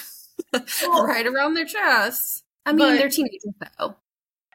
Well- 0.81 1.05
right 1.05 1.27
around 1.27 1.53
their 1.55 1.65
chest. 1.65 2.43
I 2.65 2.71
mean, 2.71 2.79
But- 2.79 2.97
they're 2.97 3.09
teenagers 3.09 3.53
though. 3.77 3.95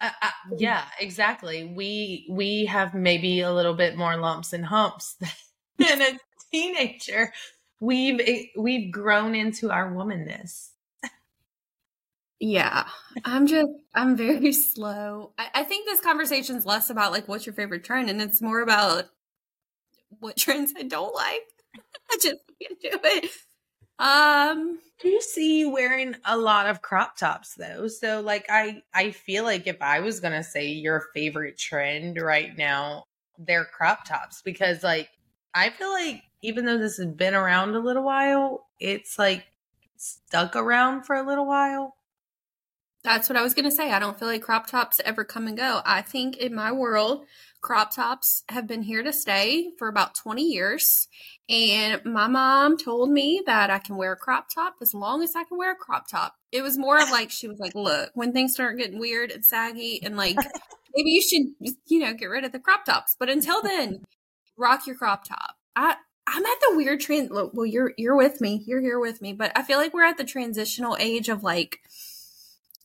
Uh, 0.01 0.11
uh, 0.23 0.31
yeah, 0.57 0.85
exactly. 1.01 1.65
We 1.65 2.27
we 2.31 2.67
have 2.67 2.95
maybe 2.95 3.41
a 3.41 3.53
little 3.53 3.75
bit 3.75 3.97
more 3.97 4.17
lumps 4.17 4.53
and 4.53 4.65
humps 4.65 5.17
than 5.79 6.01
a 6.03 6.19
teenager. 6.53 7.33
We've 7.81 8.21
eh, 8.21 8.43
we've 8.57 8.93
grown 8.93 9.35
into 9.35 9.71
our 9.73 9.91
womanness. 9.93 10.69
Yeah, 12.41 12.87
I'm 13.25 13.47
just 13.47 13.71
I'm 13.95 14.17
very 14.17 14.53
slow. 14.75 15.33
I, 15.39 15.49
I 15.55 15.65
think 15.65 15.87
this 15.87 16.01
conversation's 16.01 16.65
less 16.65 16.91
about 16.91 17.13
like 17.13 17.27
what's 17.29 17.47
your 17.47 17.55
favorite 17.55 17.85
trend, 17.85 18.11
and 18.11 18.21
it's 18.23 18.41
more 18.41 18.61
about 18.61 19.07
what 20.21 20.37
trends 20.39 20.73
I 20.77 20.83
don't 20.83 21.15
like. 21.15 21.43
I 22.11 22.17
just 22.23 22.39
can't 22.61 22.81
do 22.81 22.99
it. 23.05 23.31
Um, 24.01 24.81
Do 25.01 25.09
you 25.09 25.23
see 25.23 25.61
you 25.61 25.71
wearing 25.71 26.17
a 26.27 26.37
lot 26.39 26.69
of 26.69 26.83
crop 26.83 27.19
tops 27.19 27.55
though? 27.57 27.89
So 27.89 28.21
like 28.23 28.47
I 28.51 28.83
I 28.95 29.13
feel 29.13 29.45
like 29.45 29.67
if 29.69 29.83
I 29.83 30.01
was 30.01 30.21
gonna 30.21 30.45
say 30.45 30.69
your 30.69 31.07
favorite 31.15 31.59
trend 31.59 32.19
right 32.21 32.57
now, 32.59 33.05
they're 33.39 33.67
crop 33.67 34.07
tops 34.07 34.43
because 34.43 34.85
like 34.85 35.11
I 35.55 35.71
feel 35.71 35.91
like 35.93 36.23
even 36.43 36.67
though 36.67 36.79
this 36.79 36.99
has 36.99 37.07
been 37.09 37.35
around 37.35 37.77
a 37.77 37.81
little 37.81 38.05
while, 38.05 38.67
it's 38.81 39.19
like 39.19 39.47
stuck 39.99 40.57
around 40.57 41.05
for 41.05 41.17
a 41.17 41.27
little 41.27 41.47
while. 41.47 41.95
That's 43.09 43.27
what 43.31 43.39
I 43.39 43.43
was 43.43 43.55
going 43.55 43.65
to 43.65 43.71
say. 43.71 43.91
I 43.91 44.01
don't 44.01 44.19
feel 44.19 44.29
like 44.29 44.43
crop 44.43 44.67
tops 44.67 45.01
ever 45.03 45.25
come 45.25 45.47
and 45.47 45.57
go. 45.57 45.81
I 45.87 46.03
think 46.03 46.37
in 46.37 46.55
my 46.55 46.73
world, 46.73 47.25
crop 47.63 47.97
tops 47.97 48.45
have 48.51 48.67
been 48.67 48.83
here 48.83 49.03
to 49.03 49.15
stay 49.15 49.71
for 49.79 49.89
about 49.89 50.15
20 50.15 50.43
years. 50.43 51.09
And 51.49 52.05
my 52.05 52.27
mom 52.27 52.77
told 52.77 53.09
me 53.09 53.43
that 53.47 53.71
I 53.71 53.79
can 53.79 53.97
wear 53.97 54.13
a 54.13 54.17
crop 54.17 54.49
top 54.55 54.75
as 54.83 54.93
long 54.93 55.23
as 55.23 55.35
I 55.35 55.45
can 55.45 55.57
wear 55.57 55.73
a 55.73 55.75
crop 55.75 56.07
top. 56.07 56.35
It 56.53 56.61
was 56.61 56.77
more 56.77 57.01
of 57.01 57.09
like, 57.09 57.31
she 57.31 57.49
was 57.49 57.59
like, 57.59 57.75
look, 57.75 58.11
when 58.13 58.35
things 58.35 58.53
start 58.53 58.77
getting 58.77 59.01
weird 59.01 59.31
and 59.31 59.43
saggy 59.43 60.03
and 60.03 60.15
like, 60.15 60.37
maybe 60.95 61.09
you 61.09 61.23
should, 61.23 61.75
you 61.87 62.01
know, 62.01 62.13
get 62.13 62.27
rid 62.27 62.45
of 62.45 62.53
the 62.53 62.59
crop 62.59 62.85
tops. 62.85 63.17
But 63.19 63.31
until 63.31 63.63
then, 63.63 64.05
rock 64.59 64.87
your 64.87 64.97
crop 64.97 65.25
top. 65.25 65.57
I, 65.75 65.97
I'm 66.27 66.45
at 66.45 66.61
the 66.61 66.77
weird 66.77 67.01
trend. 67.01 67.31
Well, 67.31 67.65
you're 67.65 67.95
you're 67.97 68.17
with 68.17 68.43
me. 68.43 68.63
You're 68.67 68.83
here 68.83 69.01
with 69.01 69.23
me. 69.23 69.33
But 69.33 69.51
I 69.57 69.63
feel 69.63 69.79
like 69.79 69.95
we're 69.95 70.05
at 70.05 70.19
the 70.19 70.25
transitional 70.25 70.95
age 71.01 71.31
of 71.31 71.43
like 71.43 71.79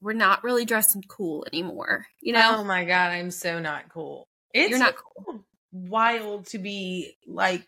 we're 0.04 0.14
not 0.14 0.44
really 0.44 0.66
dressing 0.66 1.04
cool 1.08 1.46
anymore. 1.52 2.06
You 2.22 2.34
know, 2.34 2.58
Oh 2.58 2.64
my 2.64 2.84
god, 2.84 3.12
I'm 3.12 3.32
so 3.32 3.60
not 3.60 3.90
cool. 3.90 4.28
It's 4.54 4.70
you're 4.70 4.80
not 4.80 4.96
cool. 4.96 5.46
wild 5.72 6.48
to 6.48 6.60
be 6.60 7.16
like 7.26 7.68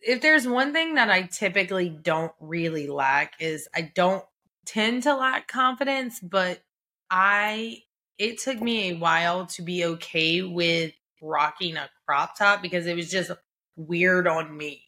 if 0.00 0.22
there's 0.22 0.46
one 0.46 0.72
thing 0.72 0.94
that 0.94 1.10
I 1.10 1.22
typically 1.22 1.88
don't 1.88 2.32
really 2.40 2.86
lack 2.86 3.34
is 3.40 3.68
I 3.74 3.92
don't 3.94 4.24
tend 4.64 5.02
to 5.02 5.14
lack 5.14 5.48
confidence, 5.48 6.18
but 6.20 6.62
I 7.10 7.82
it 8.18 8.38
took 8.38 8.60
me 8.60 8.90
a 8.90 8.96
while 8.96 9.46
to 9.46 9.62
be 9.62 9.84
okay 9.84 10.42
with 10.42 10.92
rocking 11.20 11.76
a 11.76 11.90
crop 12.06 12.38
top 12.38 12.62
because 12.62 12.86
it 12.86 12.96
was 12.96 13.10
just 13.10 13.30
weird 13.76 14.26
on 14.26 14.56
me. 14.56 14.82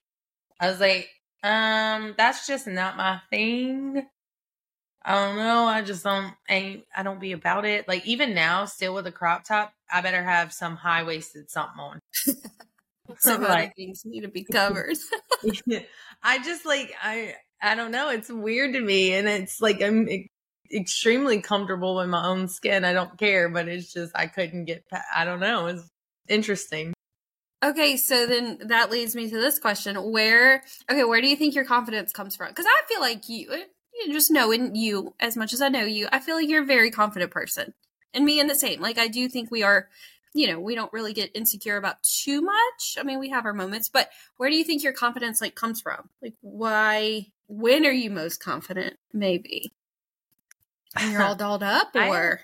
I 0.61 0.69
was 0.71 0.81
like, 0.81 1.09
um, 1.43 2.15
that's 2.17 2.47
just 2.47 2.67
not 2.67 2.97
my 2.97 3.21
thing. 3.31 4.07
I 5.05 5.15
don't 5.15 5.37
know. 5.37 5.65
I 5.65 5.83
just 5.83 6.05
don't 6.05 6.35
ain't 6.49 6.85
I 6.97 7.03
don't 7.03 7.21
be 7.21 7.33
about 7.33 7.65
it. 7.65 7.89
Like 7.89 8.07
even 8.07 8.35
now, 8.35 8.65
still 8.67 8.95
with 8.95 9.07
a 9.07 9.13
crop 9.13 9.45
top, 9.45 9.73
I 9.91 10.01
better 10.01 10.23
have 10.23 10.53
some 10.53 10.77
high 10.77 11.03
waisted 11.05 11.51
something 11.51 11.81
on. 11.81 12.01
Some 13.19 13.43
like 13.49 13.75
things 13.75 14.03
need 14.05 14.21
to 14.23 14.29
be 14.29 14.45
covered. 14.45 14.97
I 16.23 16.39
just 16.41 16.67
like 16.67 16.93
I 17.03 17.35
I 17.63 17.75
don't 17.75 17.91
know. 17.91 18.11
It's 18.11 18.31
weird 18.31 18.75
to 18.75 18.81
me, 18.81 19.15
and 19.15 19.27
it's 19.29 19.61
like 19.61 19.83
I'm 19.83 20.09
e- 20.09 20.31
extremely 20.73 21.41
comfortable 21.41 22.01
in 22.01 22.11
my 22.11 22.27
own 22.27 22.49
skin. 22.49 22.85
I 22.85 22.93
don't 22.93 23.19
care, 23.19 23.49
but 23.49 23.69
it's 23.69 23.93
just 23.93 24.13
I 24.15 24.27
couldn't 24.27 24.67
get. 24.67 24.89
Pa- 24.89 25.03
I 25.15 25.25
don't 25.25 25.41
know. 25.41 25.67
It's 25.67 25.89
interesting. 26.29 26.93
okay, 27.65 27.97
so 27.97 28.27
then 28.27 28.59
that 28.67 28.91
leads 28.91 29.17
me 29.17 29.29
to 29.31 29.37
this 29.37 29.59
question: 29.59 29.97
Where, 30.13 30.63
okay, 30.91 31.05
where 31.05 31.21
do 31.21 31.29
you 31.29 31.37
think 31.37 31.55
your 31.55 31.65
confidence 31.65 32.13
comes 32.13 32.37
from? 32.37 32.49
Because 32.49 32.67
I 32.67 32.83
feel 32.89 33.01
like 33.01 33.29
you 33.29 33.65
just 34.11 34.31
knowing 34.31 34.75
you 34.75 35.15
as 35.21 35.37
much 35.37 35.53
as 35.53 35.61
I 35.63 35.69
know 35.69 35.85
you, 35.85 36.09
I 36.13 36.21
feel 36.21 36.37
like 36.37 36.49
you're 36.49 36.63
a 36.63 36.67
very 36.67 36.91
confident 36.91 37.31
person, 37.31 37.75
and 38.15 38.25
me 38.25 38.41
and 38.41 38.49
the 38.49 38.55
same. 38.55 38.81
Like 38.81 38.99
I 38.99 39.09
do 39.09 39.29
think 39.29 39.51
we 39.51 39.63
are. 39.63 39.89
You 40.35 40.47
know, 40.47 40.61
we 40.61 40.75
don't 40.75 40.93
really 40.93 41.15
get 41.15 41.31
insecure 41.35 41.79
about 41.79 42.03
too 42.03 42.43
much. 42.43 42.99
I 42.99 43.03
mean, 43.03 43.19
we 43.19 43.31
have 43.31 43.47
our 43.47 43.55
moments, 43.55 43.89
but 43.89 44.11
where 44.37 44.51
do 44.51 44.57
you 44.57 44.63
think 44.63 44.85
your 44.85 44.93
confidence 44.93 45.41
like 45.41 45.55
comes 45.55 45.81
from? 45.81 46.11
Like, 46.23 46.35
why? 46.43 47.29
When 47.49 47.87
are 47.87 47.91
you 47.91 48.11
most 48.11 48.39
confident? 48.39 48.99
Maybe 49.13 49.73
when 50.99 51.11
you're 51.11 51.23
all 51.23 51.35
dolled 51.37 51.63
up, 51.63 51.91
I- 51.95 52.09
or 52.09 52.41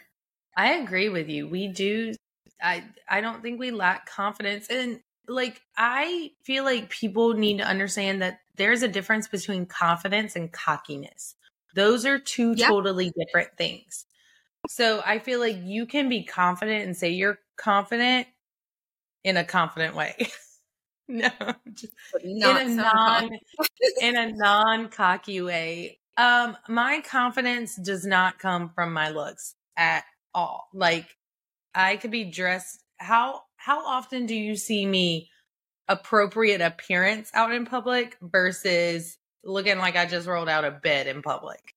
I 0.56 0.73
agree 0.75 1.08
with 1.08 1.28
you. 1.28 1.49
We 1.49 1.68
do. 1.68 2.14
I 2.62 2.84
I 3.08 3.20
don't 3.20 3.42
think 3.42 3.58
we 3.58 3.70
lack 3.70 4.06
confidence, 4.08 4.68
and 4.68 5.00
like 5.28 5.61
I 5.76 6.32
feel 6.44 6.64
like 6.64 6.90
people 6.90 7.34
need 7.34 7.58
to 7.58 7.64
understand 7.64 8.23
that 8.23 8.40
there's 8.56 8.82
a 8.82 8.88
difference 8.88 9.28
between 9.28 9.66
confidence 9.66 10.37
and 10.37 10.52
cockiness. 10.52 11.34
Those 11.75 12.07
are 12.07 12.19
two 12.19 12.54
Yeah. 12.54 12.69
totally 12.69 13.12
different 13.19 13.57
things. 13.57 14.07
So 14.69 15.02
I 15.04 15.19
feel 15.19 15.40
like 15.40 15.59
you 15.62 15.87
can 15.87 16.09
be 16.09 16.25
confident 16.25 16.85
and 16.85 16.97
say 16.97 17.11
you're 17.11 17.38
confident 17.57 18.28
in 19.23 19.37
a 19.37 19.45
confident 19.45 19.95
way. 19.95 20.16
no, 21.09 21.31
just 21.73 21.93
not 22.23 22.62
in 22.62 22.69
a 22.69 22.71
so 22.71 22.83
non 22.83 23.31
in 24.00 24.16
a 24.16 24.33
non 24.33 24.88
cocky 24.88 25.40
way. 25.40 25.99
Um, 26.16 26.57
my 26.69 27.00
confidence 27.00 27.76
does 27.76 28.07
not 28.07 28.38
come 28.38 28.71
from 28.75 28.93
my 28.93 29.11
looks 29.11 29.54
at 29.76 30.04
all. 30.33 30.69
Like 30.73 31.16
I 31.75 31.97
could 31.97 32.11
be 32.11 32.25
dressed 32.25 32.83
how 32.99 33.43
how 33.57 33.85
often 33.87 34.26
do 34.26 34.35
you 34.35 34.57
see 34.57 34.87
me 34.87 35.31
appropriate 35.88 36.61
appearance 36.61 37.31
out 37.35 37.52
in 37.52 37.66
public 37.66 38.16
versus 38.23 39.19
looking 39.45 39.79
like 39.79 39.97
I 39.97 40.07
just 40.07 40.27
rolled 40.27 40.49
out 40.49 40.65
of 40.65 40.83
bed 40.83 41.07
in 41.07 41.23
public? 41.23 41.75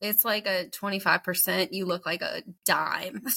It's 0.00 0.24
like 0.24 0.46
a 0.46 0.66
25%. 0.66 1.68
You 1.72 1.86
look 1.86 2.06
like 2.06 2.22
a 2.22 2.42
dime. 2.64 3.24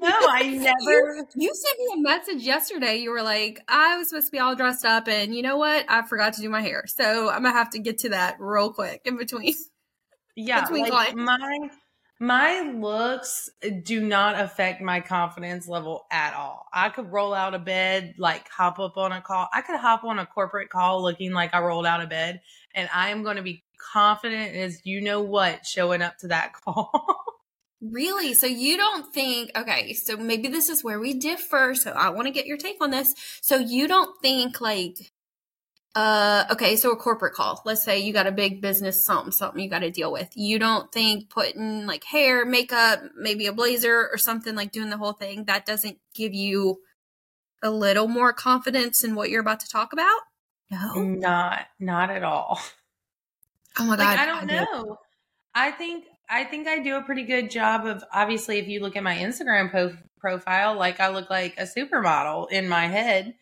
No, 0.00 0.10
I 0.10 0.48
never 0.48 0.76
You, 0.80 1.26
you 1.34 1.54
sent 1.54 1.78
me 1.78 1.86
a 1.94 2.00
message 2.00 2.42
yesterday. 2.42 2.96
You 2.96 3.10
were 3.10 3.22
like, 3.22 3.62
I 3.68 3.96
was 3.96 4.08
supposed 4.08 4.26
to 4.26 4.32
be 4.32 4.38
all 4.38 4.54
dressed 4.54 4.84
up, 4.84 5.08
and 5.08 5.34
you 5.34 5.42
know 5.42 5.56
what? 5.56 5.84
I 5.88 6.06
forgot 6.06 6.34
to 6.34 6.42
do 6.42 6.50
my 6.50 6.62
hair. 6.62 6.84
So 6.86 7.30
I'm 7.30 7.42
going 7.42 7.54
to 7.54 7.58
have 7.58 7.70
to 7.70 7.78
get 7.78 7.98
to 7.98 8.10
that 8.10 8.36
real 8.38 8.72
quick 8.72 9.02
in 9.04 9.16
between. 9.16 9.54
yeah 10.36 10.62
between 10.62 10.82
like 10.82 11.14
clients. 11.14 11.16
my 11.16 11.70
my 12.24 12.60
looks 12.74 13.50
do 13.82 14.00
not 14.00 14.40
affect 14.40 14.80
my 14.80 15.00
confidence 15.00 15.68
level 15.68 16.06
at 16.10 16.34
all 16.34 16.66
i 16.72 16.88
could 16.88 17.10
roll 17.12 17.34
out 17.34 17.54
of 17.54 17.64
bed 17.64 18.14
like 18.18 18.48
hop 18.48 18.78
up 18.78 18.96
on 18.96 19.12
a 19.12 19.20
call 19.20 19.48
i 19.52 19.60
could 19.60 19.78
hop 19.78 20.04
on 20.04 20.18
a 20.18 20.26
corporate 20.26 20.70
call 20.70 21.02
looking 21.02 21.32
like 21.32 21.52
i 21.54 21.60
rolled 21.60 21.86
out 21.86 22.00
of 22.00 22.08
bed 22.08 22.40
and 22.74 22.88
i 22.94 23.10
am 23.10 23.22
going 23.22 23.36
to 23.36 23.42
be 23.42 23.62
confident 23.92 24.56
as 24.56 24.80
you 24.84 25.00
know 25.00 25.20
what 25.20 25.66
showing 25.66 26.00
up 26.00 26.16
to 26.16 26.28
that 26.28 26.52
call 26.64 27.24
Really? 27.90 28.32
So 28.32 28.46
you 28.46 28.78
don't 28.78 29.12
think, 29.12 29.50
okay, 29.54 29.92
so 29.92 30.16
maybe 30.16 30.48
this 30.48 30.70
is 30.70 30.82
where 30.82 30.98
we 30.98 31.12
differ. 31.12 31.74
So 31.74 31.90
I 31.90 32.08
want 32.08 32.26
to 32.26 32.32
get 32.32 32.46
your 32.46 32.56
take 32.56 32.78
on 32.80 32.90
this. 32.90 33.14
So 33.42 33.56
you 33.56 33.86
don't 33.86 34.18
think 34.22 34.58
like, 34.58 35.12
uh, 35.94 36.44
okay, 36.50 36.74
so 36.76 36.90
a 36.90 36.96
corporate 36.96 37.34
call, 37.34 37.62
let's 37.64 37.82
say 37.84 38.00
you 38.00 38.12
got 38.12 38.26
a 38.26 38.32
big 38.32 38.60
business, 38.60 39.04
something, 39.04 39.30
something 39.32 39.62
you 39.62 39.70
got 39.70 39.80
to 39.80 39.90
deal 39.90 40.10
with. 40.12 40.28
You 40.34 40.58
don't 40.58 40.90
think 40.92 41.30
putting 41.30 41.86
like 41.86 42.02
hair, 42.04 42.44
makeup, 42.44 43.00
maybe 43.16 43.46
a 43.46 43.52
blazer 43.52 44.08
or 44.12 44.18
something 44.18 44.54
like 44.54 44.72
doing 44.72 44.90
the 44.90 44.96
whole 44.96 45.12
thing, 45.12 45.44
that 45.44 45.66
doesn't 45.66 45.98
give 46.14 46.34
you 46.34 46.80
a 47.62 47.70
little 47.70 48.08
more 48.08 48.32
confidence 48.32 49.04
in 49.04 49.14
what 49.14 49.30
you're 49.30 49.40
about 49.40 49.60
to 49.60 49.68
talk 49.68 49.92
about? 49.92 50.20
No. 50.70 50.94
not 50.94 51.66
not 51.78 52.10
at 52.10 52.24
all 52.24 52.58
Oh 53.78 53.84
my 53.84 53.96
God. 53.96 54.04
like 54.04 54.18
i 54.18 54.26
don't 54.26 54.48
do. 54.48 54.54
know 54.54 54.98
i 55.54 55.70
think 55.70 56.04
i 56.28 56.42
think 56.42 56.66
i 56.66 56.80
do 56.80 56.96
a 56.96 57.02
pretty 57.02 57.22
good 57.24 57.50
job 57.50 57.86
of 57.86 58.02
obviously 58.12 58.58
if 58.58 58.66
you 58.66 58.80
look 58.80 58.96
at 58.96 59.02
my 59.04 59.14
instagram 59.16 59.70
po- 59.70 59.96
profile 60.18 60.76
like 60.76 60.98
i 61.00 61.08
look 61.10 61.28
like 61.30 61.54
a 61.58 61.62
supermodel 61.64 62.50
in 62.50 62.66
my 62.68 62.86
head 62.86 63.34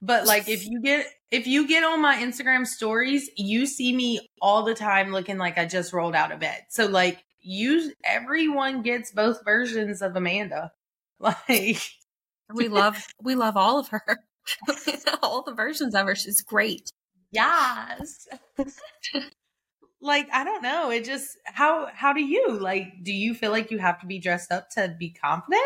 but 0.00 0.26
like 0.26 0.48
if 0.48 0.66
you 0.66 0.80
get 0.80 1.06
if 1.32 1.46
you 1.48 1.66
get 1.66 1.82
on 1.82 2.00
my 2.00 2.16
instagram 2.16 2.64
stories 2.66 3.28
you 3.36 3.66
see 3.66 3.92
me 3.92 4.20
all 4.40 4.62
the 4.62 4.74
time 4.74 5.10
looking 5.10 5.38
like 5.38 5.58
i 5.58 5.64
just 5.64 5.92
rolled 5.92 6.14
out 6.14 6.30
of 6.30 6.38
bed. 6.38 6.60
So 6.70 6.86
like 6.86 7.24
you 7.40 7.92
everyone 8.04 8.82
gets 8.82 9.10
both 9.10 9.44
versions 9.44 10.00
of 10.02 10.14
amanda. 10.16 10.72
Like 11.18 11.80
We 12.52 12.66
love, 12.68 12.96
we 13.22 13.34
love 13.36 13.56
all 13.56 13.78
of 13.78 13.88
her. 13.88 14.04
all 15.22 15.42
the 15.44 15.54
versions 15.54 15.94
of 15.94 16.06
her. 16.06 16.14
She's 16.16 16.42
great. 16.42 16.90
yes. 17.30 18.28
Like 20.04 20.26
i 20.32 20.42
don't 20.42 20.64
know. 20.64 20.90
It 20.90 21.04
just 21.04 21.28
how 21.44 21.88
how 21.94 22.12
do 22.12 22.20
you? 22.20 22.58
Like 22.58 22.88
do 23.04 23.12
you 23.12 23.34
feel 23.34 23.52
like 23.52 23.70
you 23.70 23.78
have 23.78 24.00
to 24.00 24.06
be 24.06 24.18
dressed 24.18 24.50
up 24.50 24.68
to 24.70 24.94
be 24.98 25.10
confident? 25.10 25.62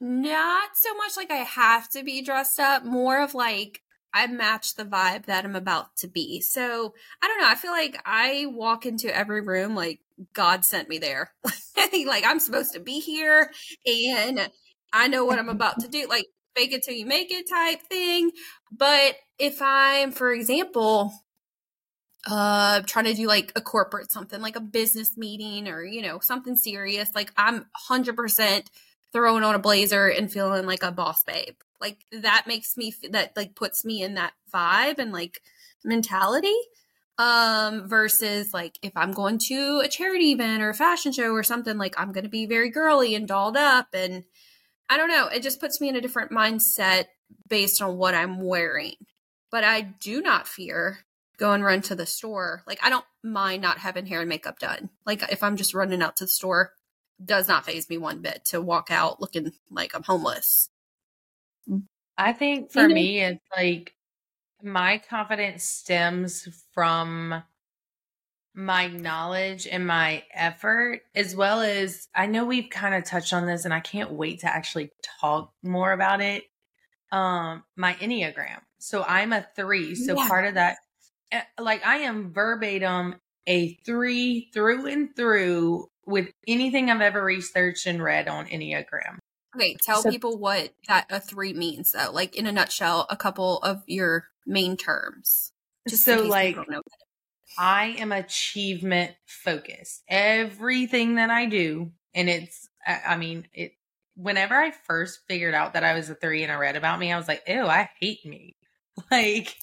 Not 0.00 0.70
so 0.74 0.94
much 0.94 1.16
like 1.16 1.32
I 1.32 1.42
have 1.44 1.88
to 1.90 2.04
be 2.04 2.22
dressed 2.22 2.60
up, 2.60 2.84
more 2.84 3.20
of 3.20 3.34
like 3.34 3.81
I 4.14 4.26
match 4.26 4.74
the 4.74 4.84
vibe 4.84 5.26
that 5.26 5.44
I'm 5.44 5.56
about 5.56 5.96
to 5.96 6.08
be. 6.08 6.40
So 6.40 6.94
I 7.22 7.28
don't 7.28 7.40
know. 7.40 7.48
I 7.48 7.54
feel 7.54 7.72
like 7.72 8.00
I 8.04 8.46
walk 8.48 8.86
into 8.86 9.14
every 9.14 9.40
room 9.40 9.74
like 9.74 10.00
God 10.32 10.64
sent 10.64 10.88
me 10.88 10.98
there. 10.98 11.32
like 12.06 12.24
I'm 12.26 12.40
supposed 12.40 12.74
to 12.74 12.80
be 12.80 13.00
here 13.00 13.50
and 13.86 14.50
I 14.92 15.08
know 15.08 15.24
what 15.24 15.38
I'm 15.38 15.48
about 15.48 15.80
to 15.80 15.88
do. 15.88 16.06
Like 16.12 16.26
fake 16.54 16.72
it 16.72 16.82
till 16.82 16.94
you 16.94 17.06
make 17.06 17.32
it 17.32 17.48
type 17.48 17.80
thing. 17.88 18.30
But 18.70 19.16
if 19.38 19.62
I'm, 19.62 20.12
for 20.12 20.30
example, 20.30 21.12
uh 22.26 22.82
trying 22.82 23.06
to 23.06 23.14
do 23.14 23.26
like 23.26 23.52
a 23.56 23.60
corporate 23.60 24.12
something 24.12 24.40
like 24.40 24.54
a 24.54 24.60
business 24.60 25.16
meeting 25.16 25.66
or 25.66 25.84
you 25.84 26.00
know 26.00 26.20
something 26.20 26.54
serious 26.54 27.10
like 27.16 27.32
i'm 27.36 27.66
100% 27.90 28.66
throwing 29.12 29.42
on 29.42 29.56
a 29.56 29.58
blazer 29.58 30.06
and 30.06 30.30
feeling 30.30 30.64
like 30.64 30.84
a 30.84 30.92
boss 30.92 31.24
babe 31.24 31.56
like 31.82 32.06
that 32.12 32.44
makes 32.46 32.76
me 32.76 32.94
that 33.10 33.36
like 33.36 33.54
puts 33.54 33.84
me 33.84 34.02
in 34.02 34.14
that 34.14 34.32
vibe 34.54 34.98
and 34.98 35.12
like 35.12 35.42
mentality 35.84 36.56
um 37.18 37.86
versus 37.86 38.54
like 38.54 38.78
if 38.80 38.92
i'm 38.96 39.12
going 39.12 39.38
to 39.38 39.82
a 39.84 39.88
charity 39.88 40.32
event 40.32 40.62
or 40.62 40.70
a 40.70 40.74
fashion 40.74 41.12
show 41.12 41.32
or 41.32 41.42
something 41.42 41.76
like 41.76 41.94
i'm 41.98 42.12
going 42.12 42.24
to 42.24 42.30
be 42.30 42.46
very 42.46 42.70
girly 42.70 43.14
and 43.14 43.28
dolled 43.28 43.56
up 43.56 43.88
and 43.92 44.24
i 44.88 44.96
don't 44.96 45.10
know 45.10 45.26
it 45.26 45.42
just 45.42 45.60
puts 45.60 45.80
me 45.80 45.90
in 45.90 45.96
a 45.96 46.00
different 46.00 46.30
mindset 46.30 47.06
based 47.48 47.82
on 47.82 47.96
what 47.96 48.14
i'm 48.14 48.40
wearing. 48.40 48.94
But 49.50 49.64
i 49.64 49.82
do 49.82 50.22
not 50.22 50.48
fear 50.48 51.00
go 51.36 51.52
and 51.52 51.64
run 51.64 51.82
to 51.82 51.94
the 51.94 52.06
store. 52.06 52.62
Like 52.66 52.78
i 52.82 52.88
don't 52.88 53.04
mind 53.22 53.60
not 53.60 53.78
having 53.78 54.06
hair 54.06 54.20
and 54.20 54.28
makeup 54.28 54.58
done. 54.58 54.88
Like 55.04 55.22
if 55.30 55.42
i'm 55.42 55.56
just 55.56 55.74
running 55.74 56.02
out 56.02 56.16
to 56.16 56.24
the 56.24 56.28
store 56.28 56.72
does 57.22 57.46
not 57.46 57.66
phase 57.66 57.88
me 57.88 57.98
one 57.98 58.20
bit 58.20 58.44
to 58.46 58.60
walk 58.60 58.90
out 58.90 59.20
looking 59.20 59.52
like 59.70 59.94
i'm 59.94 60.02
homeless 60.02 60.70
I 62.22 62.32
think 62.32 62.70
for 62.70 62.88
me, 62.88 63.20
it's 63.20 63.44
like 63.56 63.94
my 64.62 65.02
confidence 65.08 65.64
stems 65.64 66.48
from 66.72 67.42
my 68.54 68.86
knowledge 68.86 69.66
and 69.66 69.86
my 69.86 70.22
effort, 70.32 71.00
as 71.14 71.34
well 71.34 71.60
as 71.60 72.08
I 72.14 72.26
know 72.26 72.44
we've 72.44 72.70
kind 72.70 72.94
of 72.94 73.04
touched 73.04 73.32
on 73.32 73.46
this, 73.46 73.64
and 73.64 73.74
I 73.74 73.80
can't 73.80 74.12
wait 74.12 74.40
to 74.40 74.46
actually 74.46 74.92
talk 75.20 75.52
more 75.62 75.92
about 75.92 76.20
it. 76.20 76.44
Um, 77.10 77.64
my 77.76 77.94
Enneagram. 77.94 78.60
So 78.78 79.04
I'm 79.06 79.32
a 79.32 79.46
three. 79.56 79.94
So 79.94 80.16
yeah. 80.16 80.28
part 80.28 80.46
of 80.46 80.54
that, 80.54 80.78
eh, 81.32 81.42
like 81.58 81.84
I 81.84 81.98
am 81.98 82.32
verbatim 82.32 83.16
a 83.46 83.74
three 83.84 84.48
through 84.54 84.86
and 84.86 85.14
through 85.16 85.88
with 86.06 86.28
anything 86.46 86.88
I've 86.88 87.00
ever 87.00 87.22
researched 87.22 87.86
and 87.86 88.02
read 88.02 88.28
on 88.28 88.46
Enneagram. 88.46 89.18
Okay, 89.54 89.76
tell 89.82 90.02
so, 90.02 90.10
people 90.10 90.38
what 90.38 90.72
that 90.88 91.06
a 91.10 91.20
three 91.20 91.52
means 91.52 91.92
though. 91.92 92.10
Like 92.12 92.36
in 92.36 92.46
a 92.46 92.52
nutshell, 92.52 93.06
a 93.10 93.16
couple 93.16 93.58
of 93.58 93.82
your 93.86 94.28
main 94.46 94.76
terms. 94.76 95.52
Just 95.88 96.04
so 96.04 96.22
like 96.22 96.56
I 97.58 97.96
am 97.98 98.12
achievement 98.12 99.12
focused. 99.26 100.02
Everything 100.08 101.16
that 101.16 101.30
I 101.30 101.46
do, 101.46 101.92
and 102.14 102.28
it's 102.28 102.68
I 102.86 103.16
mean, 103.16 103.46
it 103.52 103.72
whenever 104.14 104.54
I 104.54 104.70
first 104.70 105.20
figured 105.28 105.54
out 105.54 105.74
that 105.74 105.84
I 105.84 105.94
was 105.94 106.08
a 106.10 106.14
three 106.14 106.42
and 106.42 106.52
I 106.52 106.56
read 106.56 106.76
about 106.76 106.98
me, 106.98 107.12
I 107.12 107.16
was 107.16 107.28
like, 107.28 107.42
ew, 107.46 107.66
I 107.66 107.90
hate 108.00 108.24
me. 108.24 108.56
Like 109.10 109.56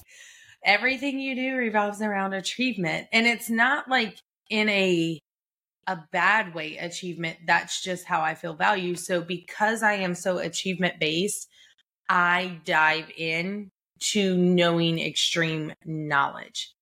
everything 0.63 1.19
you 1.19 1.35
do 1.35 1.55
revolves 1.55 2.01
around 2.01 2.33
achievement. 2.33 3.07
And 3.13 3.27
it's 3.27 3.47
not 3.47 3.87
like 3.87 4.17
in 4.49 4.67
a 4.69 5.19
a 5.89 6.05
bad 6.11 6.53
way 6.53 6.77
achievement. 6.77 7.39
That's 7.47 7.81
just 7.81 8.05
how 8.05 8.21
I 8.21 8.35
feel 8.35 8.53
value. 8.53 8.95
So 8.95 9.21
because 9.21 9.81
I 9.81 9.93
am 9.93 10.13
so 10.13 10.37
achievement 10.37 10.99
based, 10.99 11.49
I 12.07 12.61
dive 12.63 13.11
in 13.17 13.71
to 14.11 14.37
knowing 14.37 14.99
extreme 14.99 15.73
knowledge. 15.83 16.73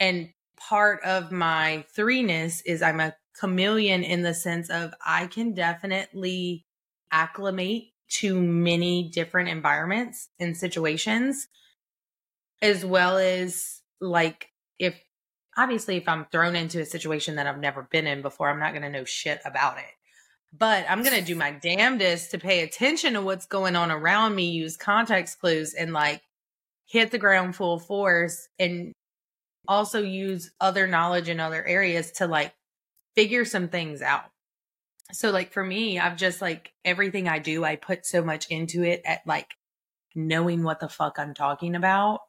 And 0.00 0.30
part 0.58 1.04
of 1.04 1.30
my 1.30 1.84
threeness 1.96 2.60
is 2.66 2.82
I'm 2.82 2.98
a 2.98 3.14
chameleon 3.38 4.02
in 4.02 4.22
the 4.22 4.34
sense 4.34 4.70
of 4.70 4.92
I 5.06 5.28
can 5.28 5.54
definitely 5.54 6.66
acclimate 7.12 7.92
to 8.08 8.40
many 8.40 9.08
different 9.08 9.50
environments 9.50 10.30
and 10.40 10.56
situations, 10.56 11.46
as 12.60 12.84
well 12.84 13.18
as 13.18 13.82
like 14.00 14.48
if 14.80 15.00
obviously 15.58 15.96
if 15.96 16.08
I'm 16.08 16.26
thrown 16.26 16.54
into 16.56 16.80
a 16.80 16.86
situation 16.86 17.34
that 17.34 17.46
I've 17.46 17.58
never 17.58 17.82
been 17.82 18.06
in 18.06 18.22
before, 18.22 18.48
I'm 18.48 18.60
not 18.60 18.72
going 18.72 18.82
to 18.82 18.90
know 18.90 19.04
shit 19.04 19.40
about 19.44 19.78
it. 19.78 19.84
But 20.56 20.86
I'm 20.88 21.02
going 21.02 21.18
to 21.18 21.24
do 21.24 21.34
my 21.34 21.50
damnedest 21.50 22.30
to 22.30 22.38
pay 22.38 22.62
attention 22.62 23.14
to 23.14 23.20
what's 23.20 23.44
going 23.44 23.76
on 23.76 23.90
around 23.90 24.34
me, 24.34 24.50
use 24.50 24.76
context 24.76 25.40
clues 25.40 25.74
and 25.74 25.92
like 25.92 26.22
hit 26.86 27.10
the 27.10 27.18
ground 27.18 27.56
full 27.56 27.78
force 27.78 28.48
and 28.58 28.92
also 29.66 30.00
use 30.00 30.52
other 30.60 30.86
knowledge 30.86 31.28
in 31.28 31.40
other 31.40 31.62
areas 31.66 32.12
to 32.12 32.26
like 32.26 32.54
figure 33.14 33.44
some 33.44 33.68
things 33.68 34.00
out. 34.00 34.24
So 35.12 35.30
like 35.30 35.52
for 35.52 35.64
me, 35.64 35.98
I've 35.98 36.16
just 36.16 36.40
like 36.40 36.72
everything 36.84 37.28
I 37.28 37.40
do, 37.40 37.64
I 37.64 37.76
put 37.76 38.06
so 38.06 38.22
much 38.22 38.46
into 38.48 38.84
it 38.84 39.02
at 39.04 39.20
like 39.26 39.54
knowing 40.14 40.62
what 40.62 40.80
the 40.80 40.88
fuck 40.88 41.18
I'm 41.18 41.34
talking 41.34 41.74
about 41.74 42.20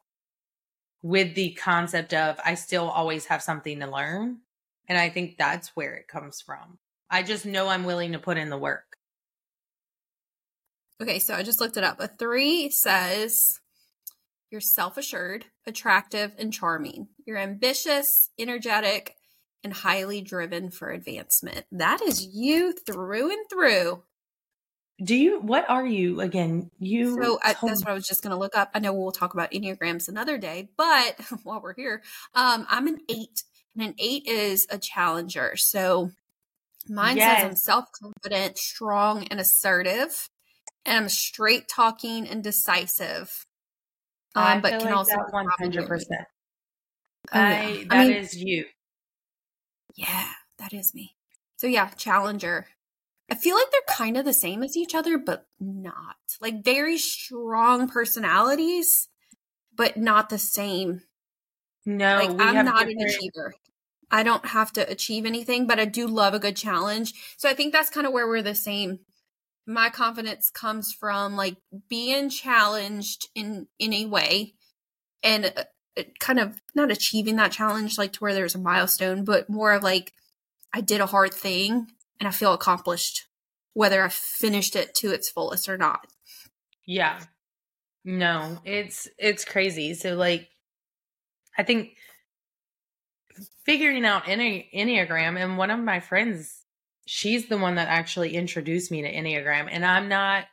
with 1.02 1.36
the 1.36 1.52
concept 1.54 2.14
of 2.14 2.40
I 2.44 2.56
still 2.56 2.90
always 2.90 3.26
have 3.26 3.42
something 3.42 3.80
to 3.80 3.88
learn. 3.88 4.40
And 4.88 4.98
I 4.98 5.10
think 5.10 5.38
that's 5.38 5.76
where 5.76 5.96
it 5.96 6.08
comes 6.08 6.42
from. 6.42 6.80
I 7.10 7.24
just 7.24 7.46
know 7.46 7.68
I'm 7.68 7.86
willing 7.86 8.12
to 8.14 8.20
put 8.20 8.38
in 8.38 8.50
the 8.50 8.58
work. 8.58 8.98
Okay, 11.02 11.20
so 11.20 11.34
I 11.34 11.44
just 11.44 11.62
looked 11.62 11.78
it 11.78 11.84
up. 11.84 12.00
A 12.00 12.08
three 12.08 12.70
says 12.70 13.60
you're 14.52 14.62
self 14.62 14.98
assured, 14.98 15.46
attractive, 15.66 16.34
and 16.38 16.52
charming. 16.52 17.08
You're 17.26 17.38
ambitious, 17.38 18.30
energetic, 18.38 19.16
and 19.64 19.74
highly 19.74 20.22
driven 20.22 20.72
for 20.72 20.90
advancement. 20.90 21.66
That 21.72 22.02
is 22.02 22.26
you 22.26 22.74
through 22.74 23.32
and 23.32 23.50
through. 23.50 24.04
Do 25.02 25.16
you? 25.16 25.40
What 25.40 25.70
are 25.70 25.86
you 25.86 26.20
again? 26.20 26.72
You. 26.80 27.22
So 27.22 27.40
I, 27.44 27.56
that's 27.62 27.82
what 27.84 27.90
I 27.90 27.94
was 27.94 28.08
just 28.08 28.22
going 28.22 28.32
to 28.32 28.38
look 28.38 28.56
up. 28.56 28.70
I 28.74 28.80
know 28.80 28.94
we'll 28.94 29.12
talk 29.12 29.34
about 29.34 29.52
enneagrams 29.52 30.10
another 30.10 30.38
day, 30.38 30.70
but 30.76 31.20
while 31.44 31.62
we're 31.62 31.74
here, 31.74 32.02
um, 32.36 32.66
I'm 32.70 32.88
an 32.88 33.00
eight, 33.08 33.44
and 33.76 33.84
an 33.88 33.96
eight 33.98 34.26
is 34.28 34.68
a 34.70 34.78
challenger. 34.78 35.56
So 35.56 36.12
mine 36.88 37.18
yes. 37.18 37.38
says 37.38 37.46
I'm 37.46 37.56
self 37.56 37.86
confident, 37.92 38.58
strong, 38.58 39.26
and 39.28 39.40
assertive, 39.40 40.30
and 40.86 40.98
I'm 40.98 41.10
straight 41.10 41.70
talking 41.70 42.28
and 42.28 42.44
decisive. 42.44 43.46
Um, 44.36 44.62
but 44.62 44.72
can 44.72 44.82
like 44.82 44.96
also 44.96 45.16
one 45.32 45.48
hundred 45.58 45.88
percent. 45.88 46.26
I 47.32 47.86
that 47.90 47.98
I 47.98 48.08
mean, 48.08 48.14
is 48.18 48.36
you. 48.36 48.66
Yeah, 49.96 50.30
that 50.58 50.74
is 50.74 50.94
me. 50.94 51.16
So 51.58 51.68
yeah, 51.68 51.90
challenger. 51.90 52.68
I 53.32 53.36
feel 53.36 53.56
like 53.56 53.72
they're 53.72 53.96
kind 53.96 54.18
of 54.18 54.26
the 54.26 54.34
same 54.34 54.64
as 54.64 54.76
each 54.76 54.96
other, 54.96 55.18
but 55.18 55.46
not. 55.60 56.18
Like 56.42 56.64
very 56.64 56.98
strong 56.98 57.88
personalities, 57.88 59.08
but 59.76 59.98
not 59.98 60.30
the 60.30 60.40
same. 60.40 61.02
No, 61.86 62.16
like 62.16 62.30
I'm 62.40 62.66
not 62.66 62.88
different... 62.88 63.02
an 63.02 63.08
achiever. 63.08 63.54
I 64.12 64.24
don't 64.24 64.46
have 64.48 64.74
to 64.74 64.90
achieve 64.90 65.26
anything, 65.26 65.68
but 65.68 65.80
I 65.80 65.86
do 65.86 66.08
love 66.08 66.34
a 66.34 66.40
good 66.40 66.56
challenge. 66.56 67.14
So 67.38 67.50
I 67.50 67.54
think 67.54 67.74
that's 67.74 67.90
kind 67.90 68.08
of 68.08 68.14
where 68.14 68.28
we're 68.28 68.42
the 68.42 68.56
same. 68.56 69.00
My 69.68 69.90
confidence 69.90 70.50
comes 70.50 70.92
from 70.92 71.36
like 71.36 71.58
being 71.90 72.30
challenged 72.30 73.28
in 73.36 73.68
in 73.78 73.94
a 73.94 74.08
way 74.08 74.56
and 75.22 75.54
uh, 75.56 76.04
kind 76.20 76.40
of 76.40 76.60
not 76.74 76.92
achieving 76.92 77.36
that 77.36 77.52
challenge 77.52 77.98
like 77.98 78.14
to 78.14 78.20
where 78.20 78.34
there's 78.34 78.56
a 78.56 78.60
milestone, 78.60 79.24
but 79.24 79.50
more 79.50 79.74
of 79.74 79.84
like 79.84 80.14
I 80.74 80.82
did 80.82 81.02
a 81.02 81.06
hard 81.06 81.34
thing 81.34 81.88
and 82.20 82.28
I 82.28 82.32
feel 82.32 82.54
accomplished, 82.54 83.26
whether 83.74 84.04
I 84.04 84.10
finished 84.10 84.76
it 84.76 84.94
to 84.96 85.12
its 85.12 85.30
fullest 85.30 85.70
or 85.70 85.78
not. 85.78 86.08
Yeah. 86.86 87.20
No, 88.04 88.60
it's 88.66 89.08
it's 89.18 89.46
crazy. 89.46 89.94
So 89.94 90.16
like 90.16 90.50
I 91.58 91.64
think 91.64 91.96
figuring 93.66 94.06
out 94.06 94.24
Enne- 94.24 94.74
Enneagram 94.74 95.38
and 95.42 95.58
one 95.58 95.72
of 95.72 95.80
my 95.80 96.00
friends, 96.00 96.64
she's 97.06 97.48
the 97.48 97.58
one 97.58 97.76
that 97.76 97.88
actually 97.88 98.36
introduced 98.36 98.92
me 98.92 99.02
to 99.02 99.14
Enneagram 99.14 99.68
and 99.70 99.86
I'm 99.86 100.08
not 100.08 100.46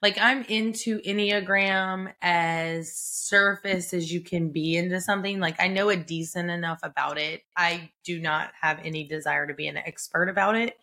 like 0.00 0.18
I'm 0.20 0.42
into 0.44 1.00
Enneagram 1.02 2.12
as 2.22 2.92
surface 2.96 3.92
as 3.92 4.12
you 4.12 4.20
can 4.20 4.50
be 4.50 4.76
into 4.76 5.00
something. 5.00 5.38
Like 5.38 5.60
I 5.60 5.68
know 5.68 5.90
a 5.90 5.96
decent 5.96 6.50
enough 6.50 6.80
about 6.82 7.18
it. 7.18 7.42
I 7.56 7.90
do 8.04 8.20
not 8.20 8.52
have 8.60 8.80
any 8.84 9.06
desire 9.06 9.46
to 9.46 9.54
be 9.54 9.68
an 9.68 9.76
expert 9.76 10.28
about 10.28 10.56
it 10.56 10.76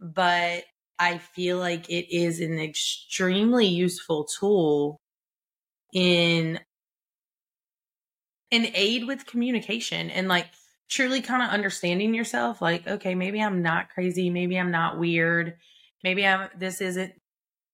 but 0.00 0.64
I 0.98 1.18
feel 1.18 1.58
like 1.58 1.88
it 1.90 2.14
is 2.14 2.40
an 2.40 2.58
extremely 2.58 3.66
useful 3.66 4.24
tool 4.38 5.00
in 5.92 6.60
an 8.52 8.66
aid 8.74 9.06
with 9.06 9.26
communication 9.26 10.10
and 10.10 10.28
like 10.28 10.46
truly 10.88 11.20
kind 11.20 11.42
of 11.42 11.48
understanding 11.48 12.14
yourself 12.14 12.60
like 12.60 12.86
okay 12.86 13.14
maybe 13.14 13.40
i'm 13.40 13.62
not 13.62 13.88
crazy 13.88 14.28
maybe 14.28 14.58
i'm 14.58 14.70
not 14.70 14.98
weird 14.98 15.56
maybe 16.04 16.26
i'm 16.26 16.48
this 16.56 16.80
isn't 16.80 17.12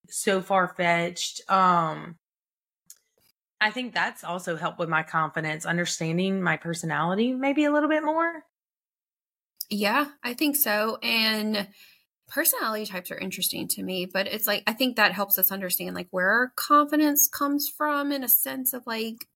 so 0.09 0.41
far 0.41 0.69
fetched 0.69 1.41
um 1.51 2.17
I 3.61 3.71
think 3.71 3.93
that's 3.93 4.25
also 4.25 4.57
helped 4.57 4.79
with 4.79 4.89
my 4.89 5.03
confidence, 5.03 5.67
understanding 5.67 6.41
my 6.43 6.57
personality 6.57 7.35
maybe 7.35 7.65
a 7.65 7.73
little 7.73 7.91
bit 7.91 8.03
more. 8.03 8.45
Yeah, 9.69 10.07
I 10.23 10.35
think 10.35 10.57
so. 10.57 10.99
And 11.03 11.69
personality 12.31 12.87
types 12.87 13.11
are 13.11 13.19
interesting 13.19 13.69
to 13.69 13.83
me, 13.83 14.07
but 14.07 14.27
it's 14.27 14.47
like 14.47 14.62
I 14.66 14.73
think 14.73 14.97
that 14.97 15.12
helps 15.12 15.38
us 15.38 15.53
understand 15.53 15.95
like 15.95 16.09
where 16.11 16.31
our 16.31 16.53
confidence 16.57 17.29
comes 17.29 17.69
from 17.69 18.12
in 18.12 18.25
a 18.25 18.29
sense 18.29 18.73
of 18.73 18.87
like 18.87 19.27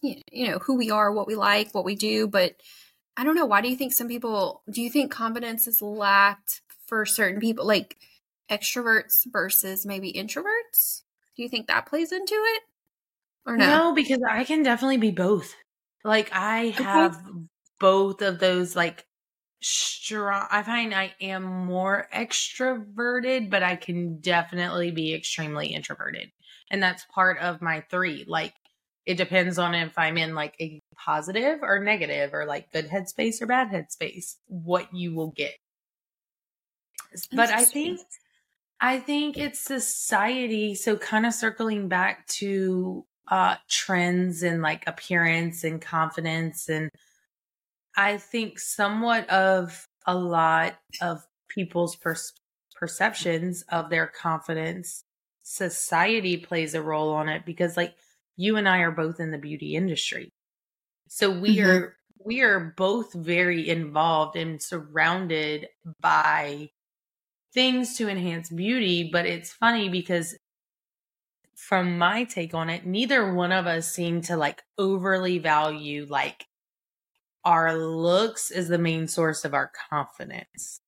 you 0.00 0.48
know 0.48 0.58
who 0.58 0.76
we 0.76 0.90
are, 0.90 1.12
what 1.12 1.26
we 1.26 1.34
like, 1.34 1.74
what 1.74 1.84
we 1.84 1.96
do, 1.96 2.28
but 2.28 2.56
I 3.16 3.24
don't 3.24 3.34
know 3.34 3.46
why 3.46 3.60
do 3.60 3.68
you 3.68 3.76
think 3.76 3.92
some 3.92 4.08
people 4.08 4.62
do 4.70 4.80
you 4.80 4.90
think 4.90 5.10
confidence 5.10 5.66
is 5.66 5.82
lacked 5.82 6.60
for 6.86 7.04
certain 7.04 7.40
people 7.40 7.66
like 7.66 7.96
extroverts 8.50 9.26
versus 9.26 9.84
maybe 9.84 10.12
introverts? 10.12 11.02
Do 11.36 11.42
you 11.42 11.48
think 11.48 11.66
that 11.66 11.86
plays 11.86 12.12
into 12.12 12.34
it? 12.34 12.62
Or 13.46 13.56
no? 13.56 13.66
No, 13.66 13.94
because 13.94 14.20
I 14.28 14.44
can 14.44 14.62
definitely 14.62 14.98
be 14.98 15.10
both. 15.10 15.54
Like 16.04 16.30
I 16.32 16.70
have 16.76 17.16
okay. 17.16 17.38
both 17.80 18.22
of 18.22 18.38
those 18.38 18.76
like 18.76 19.06
strong 19.60 20.46
I 20.50 20.62
find 20.62 20.94
I 20.94 21.14
am 21.20 21.42
more 21.42 22.06
extroverted, 22.14 23.50
but 23.50 23.62
I 23.62 23.76
can 23.76 24.18
definitely 24.20 24.90
be 24.90 25.14
extremely 25.14 25.68
introverted. 25.68 26.30
And 26.70 26.82
that's 26.82 27.04
part 27.06 27.38
of 27.38 27.62
my 27.62 27.82
three. 27.90 28.24
Like 28.26 28.54
it 29.06 29.16
depends 29.16 29.58
on 29.58 29.74
if 29.74 29.98
I'm 29.98 30.18
in 30.18 30.34
like 30.34 30.54
a 30.60 30.80
positive 30.96 31.60
or 31.62 31.78
negative 31.80 32.34
or 32.34 32.44
like 32.44 32.72
good 32.72 32.88
headspace 32.88 33.40
or 33.40 33.46
bad 33.46 33.70
headspace, 33.70 34.36
what 34.46 34.94
you 34.94 35.14
will 35.14 35.30
get. 35.30 35.56
But 37.32 37.50
I 37.50 37.64
think 37.64 38.00
I 38.80 39.00
think 39.00 39.38
it's 39.38 39.60
society. 39.60 40.74
So 40.74 40.96
kind 40.96 41.26
of 41.26 41.34
circling 41.34 41.88
back 41.88 42.26
to 42.38 43.04
uh 43.28 43.56
trends 43.68 44.42
and 44.42 44.62
like 44.62 44.86
appearance 44.86 45.64
and 45.64 45.82
confidence 45.82 46.68
and 46.68 46.90
I 47.98 48.16
think 48.16 48.60
somewhat 48.60 49.28
of 49.28 49.88
a 50.06 50.14
lot 50.14 50.78
of 51.02 51.26
people's 51.48 51.96
per- 51.96 52.14
perceptions 52.76 53.64
of 53.70 53.90
their 53.90 54.06
confidence 54.06 55.02
society 55.42 56.36
plays 56.36 56.74
a 56.74 56.82
role 56.82 57.12
on 57.12 57.28
it 57.28 57.44
because 57.44 57.76
like 57.76 57.96
you 58.36 58.56
and 58.56 58.68
I 58.68 58.78
are 58.78 58.92
both 58.92 59.18
in 59.18 59.32
the 59.32 59.38
beauty 59.38 59.74
industry. 59.74 60.30
So 61.08 61.28
we 61.28 61.56
mm-hmm. 61.56 61.68
are 61.68 61.96
we 62.24 62.42
are 62.42 62.72
both 62.76 63.12
very 63.12 63.68
involved 63.68 64.36
and 64.36 64.62
surrounded 64.62 65.66
by 66.00 66.70
things 67.52 67.96
to 67.96 68.08
enhance 68.08 68.48
beauty, 68.48 69.10
but 69.10 69.26
it's 69.26 69.52
funny 69.52 69.88
because 69.88 70.36
from 71.56 71.98
my 71.98 72.22
take 72.22 72.54
on 72.54 72.70
it, 72.70 72.86
neither 72.86 73.34
one 73.34 73.50
of 73.50 73.66
us 73.66 73.92
seem 73.92 74.20
to 74.22 74.36
like 74.36 74.62
overly 74.78 75.38
value 75.38 76.06
like 76.08 76.46
our 77.48 77.74
looks 77.74 78.50
is 78.50 78.68
the 78.68 78.76
main 78.76 79.08
source 79.08 79.42
of 79.42 79.54
our 79.54 79.72
confidence. 79.90 80.82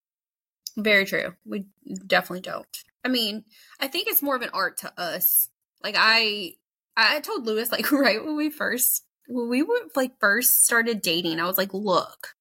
Very 0.77 1.07
true. 1.07 1.33
We 1.47 1.65
definitely 2.07 2.43
don't. 2.43 2.67
I 3.03 3.09
mean, 3.09 3.45
I 3.81 3.89
think 3.89 4.09
it's 4.09 4.23
more 4.23 4.37
of 4.37 4.43
an 4.43 4.51
art 4.53 4.77
to 4.81 4.93
us. 5.01 5.49
Like 5.83 5.95
I 5.97 6.53
I 6.99 7.21
told 7.21 7.47
Lewis 7.47 7.73
like 7.73 7.91
right 7.93 8.23
when 8.23 8.37
we 8.37 8.51
first 8.51 9.07
when 9.27 9.49
we 9.49 9.63
were 9.63 9.81
like 9.97 10.21
first 10.21 10.67
started 10.67 11.01
dating, 11.01 11.41
I 11.41 11.47
was 11.47 11.57
like, 11.57 11.73
look, 11.73 12.35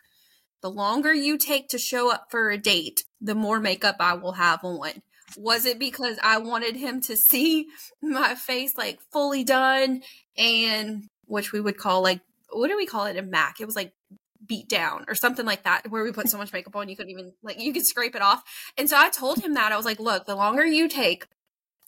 the 0.62 0.69
longer 0.69 1.13
you 1.13 1.38
take 1.38 1.69
to 1.69 1.77
show 1.77 2.12
up 2.12 2.27
for 2.29 2.51
a 2.51 2.58
date, 2.58 3.05
the 3.21 3.36
more 3.36 3.62
makeup 3.62 3.95
I 4.01 4.15
will 4.15 4.34
have 4.34 4.65
on. 4.65 5.01
Was 5.38 5.65
it 5.65 5.79
because 5.79 6.17
I 6.21 6.39
wanted 6.39 6.75
him 6.75 6.99
to 7.03 7.15
see 7.29 7.67
my 8.01 8.36
face 8.36 8.77
like 8.77 8.99
fully 9.13 9.45
done 9.45 10.01
and 10.38 11.05
which 11.23 11.53
we 11.53 11.62
would 11.62 11.77
call 11.77 12.03
like 12.03 12.19
what 12.51 12.67
do 12.67 12.75
we 12.75 12.86
call 12.86 13.05
it 13.05 13.15
a 13.15 13.21
Mac? 13.21 13.62
It 13.62 13.65
was 13.65 13.77
like 13.77 13.93
beat 14.50 14.68
down 14.68 15.06
or 15.08 15.16
something 15.16 15.46
like 15.46 15.64
that 15.64 15.90
where 15.90 16.04
we 16.04 16.12
put 16.12 16.28
so 16.28 16.38
much 16.38 16.52
makeup 16.52 16.76
on 16.76 16.90
you 16.90 16.98
couldn't 16.98 17.12
even 17.12 17.32
like 17.42 17.62
you 17.62 17.72
could 17.72 17.86
scrape 17.86 18.16
it 18.16 18.22
off. 18.22 18.44
And 18.78 18.90
so 18.90 18.98
I 18.98 19.10
told 19.10 19.40
him 19.40 19.54
that 19.54 19.72
I 19.72 19.78
was 19.78 19.86
like, 19.86 20.00
look, 20.00 20.26
the 20.26 20.36
longer 20.36 20.66
you 20.66 20.90
take 20.90 21.28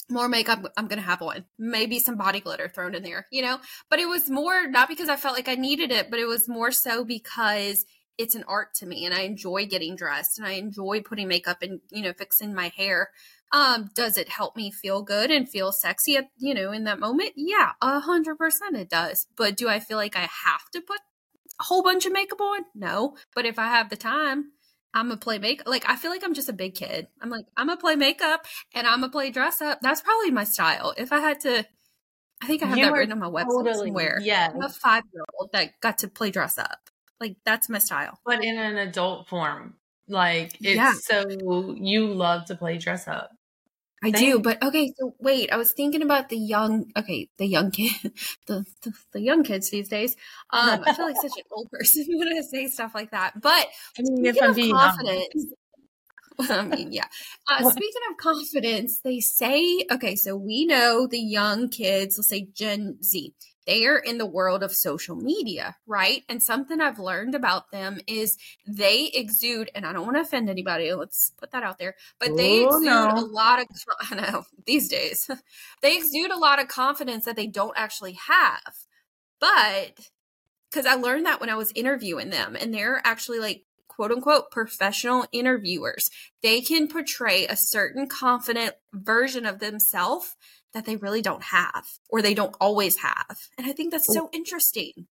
more 0.09 0.29
makeup 0.29 0.71
I'm 0.77 0.87
to 0.87 0.99
have 0.99 1.21
on. 1.21 1.45
Maybe 1.57 1.99
some 1.99 2.17
body 2.17 2.39
glitter 2.39 2.69
thrown 2.69 2.95
in 2.95 3.03
there, 3.03 3.27
you 3.31 3.41
know? 3.41 3.59
But 3.89 3.99
it 3.99 4.07
was 4.07 4.29
more 4.29 4.67
not 4.67 4.87
because 4.87 5.09
I 5.09 5.15
felt 5.15 5.35
like 5.35 5.49
I 5.49 5.55
needed 5.55 5.91
it, 5.91 6.09
but 6.09 6.19
it 6.19 6.25
was 6.25 6.47
more 6.47 6.71
so 6.71 7.03
because 7.03 7.85
it's 8.17 8.35
an 8.35 8.43
art 8.47 8.73
to 8.75 8.85
me 8.85 9.05
and 9.05 9.15
I 9.15 9.21
enjoy 9.21 9.65
getting 9.65 9.95
dressed 9.95 10.37
and 10.37 10.47
I 10.47 10.51
enjoy 10.51 11.01
putting 11.01 11.27
makeup 11.27 11.61
and, 11.61 11.79
you 11.89 12.03
know, 12.03 12.13
fixing 12.13 12.53
my 12.53 12.71
hair. 12.75 13.09
Um, 13.53 13.89
does 13.95 14.17
it 14.17 14.29
help 14.29 14.55
me 14.55 14.71
feel 14.71 15.01
good 15.01 15.31
and 15.31 15.49
feel 15.49 15.71
sexy 15.71 16.15
at, 16.15 16.29
you 16.37 16.53
know, 16.53 16.71
in 16.71 16.83
that 16.83 16.99
moment? 16.99 17.31
Yeah, 17.35 17.71
a 17.81 17.99
hundred 17.99 18.37
percent 18.37 18.77
it 18.77 18.89
does. 18.89 19.27
But 19.35 19.57
do 19.57 19.67
I 19.67 19.79
feel 19.79 19.97
like 19.97 20.15
I 20.15 20.29
have 20.45 20.69
to 20.73 20.81
put 20.81 20.99
a 21.61 21.63
whole 21.63 21.83
bunch 21.83 22.05
of 22.05 22.11
makeup 22.11 22.41
on? 22.41 22.65
No. 22.75 23.15
But 23.35 23.45
if 23.45 23.59
I 23.59 23.67
have 23.67 23.89
the 23.89 23.95
time, 23.95 24.51
I'm 24.93 25.07
gonna 25.07 25.17
play 25.17 25.37
makeup. 25.37 25.67
Like 25.67 25.87
I 25.87 25.95
feel 25.95 26.11
like 26.11 26.23
I'm 26.23 26.33
just 26.33 26.49
a 26.49 26.53
big 26.53 26.75
kid. 26.75 27.07
I'm 27.21 27.29
like 27.29 27.45
I'm 27.55 27.67
gonna 27.67 27.79
play 27.79 27.95
makeup 27.95 28.45
and 28.73 28.85
I'm 28.85 28.99
gonna 28.99 29.11
play 29.11 29.31
dress 29.31 29.61
up. 29.61 29.79
That's 29.81 30.01
probably 30.01 30.31
my 30.31 30.43
style. 30.43 30.93
If 30.97 31.13
I 31.13 31.19
had 31.19 31.39
to, 31.41 31.65
I 32.41 32.47
think 32.47 32.63
I 32.63 32.65
have 32.65 32.77
you 32.77 32.85
that 32.85 32.93
written 32.93 33.13
on 33.13 33.19
my 33.19 33.29
website 33.29 33.63
totally, 33.63 33.87
somewhere. 33.87 34.19
Yeah, 34.21 34.51
I'm 34.53 34.61
a 34.61 34.69
five 34.69 35.03
year 35.13 35.23
old 35.39 35.51
that 35.53 35.79
got 35.79 35.99
to 35.99 36.07
play 36.07 36.31
dress 36.31 36.57
up. 36.57 36.89
Like 37.19 37.37
that's 37.45 37.69
my 37.69 37.77
style, 37.77 38.19
but 38.25 38.43
in 38.43 38.57
an 38.57 38.77
adult 38.77 39.29
form. 39.29 39.75
Like 40.07 40.55
it's 40.55 40.75
yeah. 40.75 40.93
so 40.99 41.29
you 41.77 42.07
love 42.07 42.45
to 42.45 42.55
play 42.55 42.77
dress 42.77 43.07
up. 43.07 43.31
I 44.03 44.09
do, 44.09 44.39
but 44.39 44.63
okay. 44.63 44.91
So 44.97 45.13
wait, 45.19 45.51
I 45.51 45.57
was 45.57 45.73
thinking 45.73 46.01
about 46.01 46.29
the 46.29 46.37
young. 46.37 46.91
Okay, 46.97 47.29
the 47.37 47.45
young 47.45 47.69
kid, 47.69 47.93
the 48.47 48.65
the, 48.81 48.93
the 49.13 49.21
young 49.21 49.43
kids 49.43 49.69
these 49.69 49.89
days. 49.89 50.15
Um, 50.49 50.83
I 50.85 50.93
feel 50.93 51.05
like 51.05 51.17
such 51.21 51.37
an 51.37 51.43
old 51.51 51.69
person 51.71 52.05
when 52.09 52.27
I 52.29 52.41
say 52.41 52.67
stuff 52.67 52.95
like 52.95 53.11
that. 53.11 53.39
But 53.39 53.67
I 53.99 54.01
mean, 54.01 54.17
speaking 54.33 54.43
of 54.43 54.57
confidence, 54.57 55.45
I 56.49 56.63
mean, 56.65 56.91
yeah. 56.91 57.05
Uh, 57.47 57.69
speaking 57.69 58.01
of 58.09 58.17
confidence, 58.17 58.99
they 59.01 59.19
say 59.19 59.85
okay. 59.91 60.15
So 60.15 60.35
we 60.35 60.65
know 60.65 61.07
the 61.07 61.19
young 61.19 61.69
kids. 61.69 62.17
Let's 62.17 62.29
say 62.29 62.47
Gen 62.53 62.97
Z 63.03 63.33
they 63.65 63.85
are 63.85 63.97
in 63.97 64.17
the 64.17 64.25
world 64.25 64.63
of 64.63 64.71
social 64.71 65.15
media, 65.15 65.75
right? 65.85 66.23
And 66.27 66.41
something 66.41 66.81
I've 66.81 66.99
learned 66.99 67.35
about 67.35 67.71
them 67.71 67.99
is 68.07 68.37
they 68.67 69.11
exude, 69.13 69.69
and 69.75 69.85
I 69.85 69.93
don't 69.93 70.05
want 70.05 70.17
to 70.17 70.21
offend 70.21 70.49
anybody, 70.49 70.93
let's 70.93 71.31
put 71.39 71.51
that 71.51 71.63
out 71.63 71.77
there, 71.77 71.95
but 72.19 72.35
they 72.35 72.65
oh, 72.65 72.67
exude 72.67 72.83
no. 72.83 73.13
a 73.15 73.25
lot 73.25 73.59
of, 73.59 73.67
I 74.11 74.15
know, 74.15 74.43
these 74.65 74.89
days, 74.89 75.29
they 75.81 75.97
exude 75.97 76.31
a 76.31 76.39
lot 76.39 76.61
of 76.61 76.67
confidence 76.67 77.25
that 77.25 77.35
they 77.35 77.47
don't 77.47 77.77
actually 77.77 78.17
have. 78.27 78.75
But 79.39 80.09
because 80.69 80.85
I 80.85 80.95
learned 80.95 81.25
that 81.25 81.39
when 81.39 81.49
I 81.49 81.55
was 81.55 81.71
interviewing 81.75 82.29
them, 82.29 82.55
and 82.59 82.73
they're 82.73 83.01
actually 83.03 83.39
like 83.39 83.63
quote 83.87 84.11
unquote 84.11 84.49
professional 84.51 85.25
interviewers. 85.31 86.09
They 86.41 86.61
can 86.61 86.87
portray 86.87 87.45
a 87.45 87.57
certain 87.57 88.07
confident 88.07 88.75
version 88.93 89.45
of 89.45 89.59
themselves 89.59 90.35
that 90.73 90.85
they 90.85 90.95
really 90.95 91.21
don't 91.21 91.43
have 91.43 91.85
or 92.09 92.21
they 92.21 92.33
don't 92.33 92.55
always 92.59 92.97
have. 92.97 93.37
And 93.57 93.67
I 93.67 93.73
think 93.73 93.91
that's 93.91 94.13
so 94.13 94.29
interesting. 94.31 95.07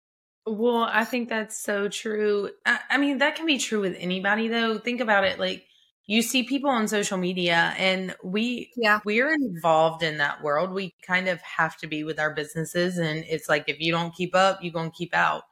Well, 0.47 0.89
I 0.91 1.05
think 1.05 1.29
that's 1.29 1.63
so 1.63 1.89
true. 1.89 2.51
I, 2.65 2.81
I, 2.91 2.97
mean, 2.99 3.19
that 3.19 3.37
can 3.37 3.47
be 3.47 3.59
true 3.59 3.81
with 3.81 3.97
anybody 3.99 4.49
though. 4.49 4.79
Think 4.79 5.01
about 5.01 5.25
it 5.25 5.39
like 5.39 5.65
you 6.07 6.23
see 6.23 6.43
people 6.43 6.71
on 6.71 6.89
social 6.89 7.19
media 7.19 7.75
and 7.79 8.17
we 8.25 8.73
yeah. 8.77 9.01
we're 9.05 9.33
involved 9.33 10.03
in 10.03 10.17
that 10.17 10.43
world. 10.43 10.73
We 10.73 10.95
kind 11.07 11.29
of 11.29 11.41
have 11.43 11.77
to 11.79 11.87
be 11.87 12.05
with 12.05 12.19
our 12.19 12.35
businesses 12.35 12.99
and 12.99 13.25
it's 13.29 13.49
like 13.49 13.65
if 13.69 13.81
you 13.81 13.93
don't 13.93 14.15
keep 14.15 14.35
up, 14.35 14.59
you're 14.63 14.73
going 14.73 14.91
to 14.91 14.97
keep 14.97 15.15
out. 15.15 15.43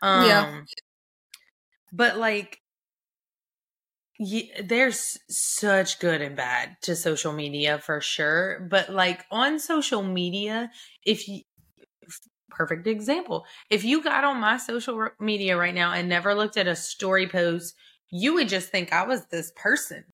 Um 0.00 0.26
Yeah. 0.26 0.60
But 1.92 2.16
like 2.16 2.61
yeah, 4.26 4.62
there's 4.64 5.18
such 5.28 5.98
good 5.98 6.20
and 6.20 6.36
bad 6.36 6.76
to 6.82 6.96
social 6.96 7.32
media 7.32 7.78
for 7.78 8.00
sure. 8.00 8.66
But 8.70 8.90
like 8.90 9.24
on 9.30 9.58
social 9.58 10.02
media, 10.02 10.70
if 11.04 11.28
you, 11.28 11.42
perfect 12.50 12.86
example, 12.86 13.44
if 13.70 13.84
you 13.84 14.02
got 14.02 14.24
on 14.24 14.40
my 14.40 14.56
social 14.56 15.08
media 15.18 15.56
right 15.56 15.74
now 15.74 15.92
and 15.92 16.08
never 16.08 16.34
looked 16.34 16.56
at 16.56 16.66
a 16.66 16.76
story 16.76 17.28
post, 17.28 17.74
you 18.10 18.34
would 18.34 18.48
just 18.48 18.68
think 18.68 18.92
I 18.92 19.04
was 19.04 19.26
this 19.26 19.52
person. 19.56 20.04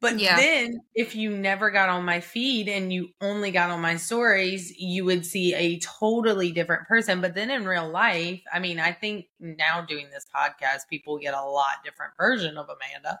But 0.00 0.18
yeah. 0.18 0.36
then 0.36 0.80
if 0.94 1.14
you 1.16 1.30
never 1.30 1.70
got 1.70 1.88
on 1.88 2.04
my 2.04 2.20
feed 2.20 2.68
and 2.68 2.92
you 2.92 3.08
only 3.20 3.50
got 3.50 3.70
on 3.70 3.80
my 3.80 3.96
stories, 3.96 4.72
you 4.78 5.04
would 5.04 5.26
see 5.26 5.54
a 5.54 5.78
totally 5.80 6.52
different 6.52 6.86
person. 6.86 7.20
But 7.20 7.34
then 7.34 7.50
in 7.50 7.66
real 7.66 7.88
life, 7.88 8.42
I 8.52 8.58
mean, 8.58 8.78
I 8.78 8.92
think 8.92 9.26
now 9.40 9.80
doing 9.80 10.08
this 10.10 10.26
podcast, 10.34 10.88
people 10.88 11.18
get 11.18 11.34
a 11.34 11.42
lot 11.42 11.82
different 11.84 12.12
version 12.16 12.56
of 12.56 12.68
Amanda. 12.68 13.18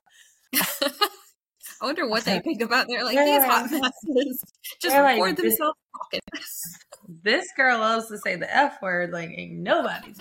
I 1.80 1.84
wonder 1.84 2.08
what 2.08 2.24
they 2.24 2.40
think 2.44 2.60
about 2.62 2.88
their 2.88 3.04
like 3.04 3.16
these 3.16 3.44
hot 3.44 3.70
messes. 3.70 4.44
Just 4.80 4.96
record 4.96 5.20
like, 5.20 5.36
themselves 5.36 5.78
talking. 5.96 6.20
This 7.22 7.48
girl 7.56 7.78
loves 7.78 8.08
to 8.08 8.18
say 8.18 8.36
the 8.36 8.54
F 8.54 8.82
word 8.82 9.12
like 9.12 9.30
ain't 9.30 9.54
nobody. 9.54 10.12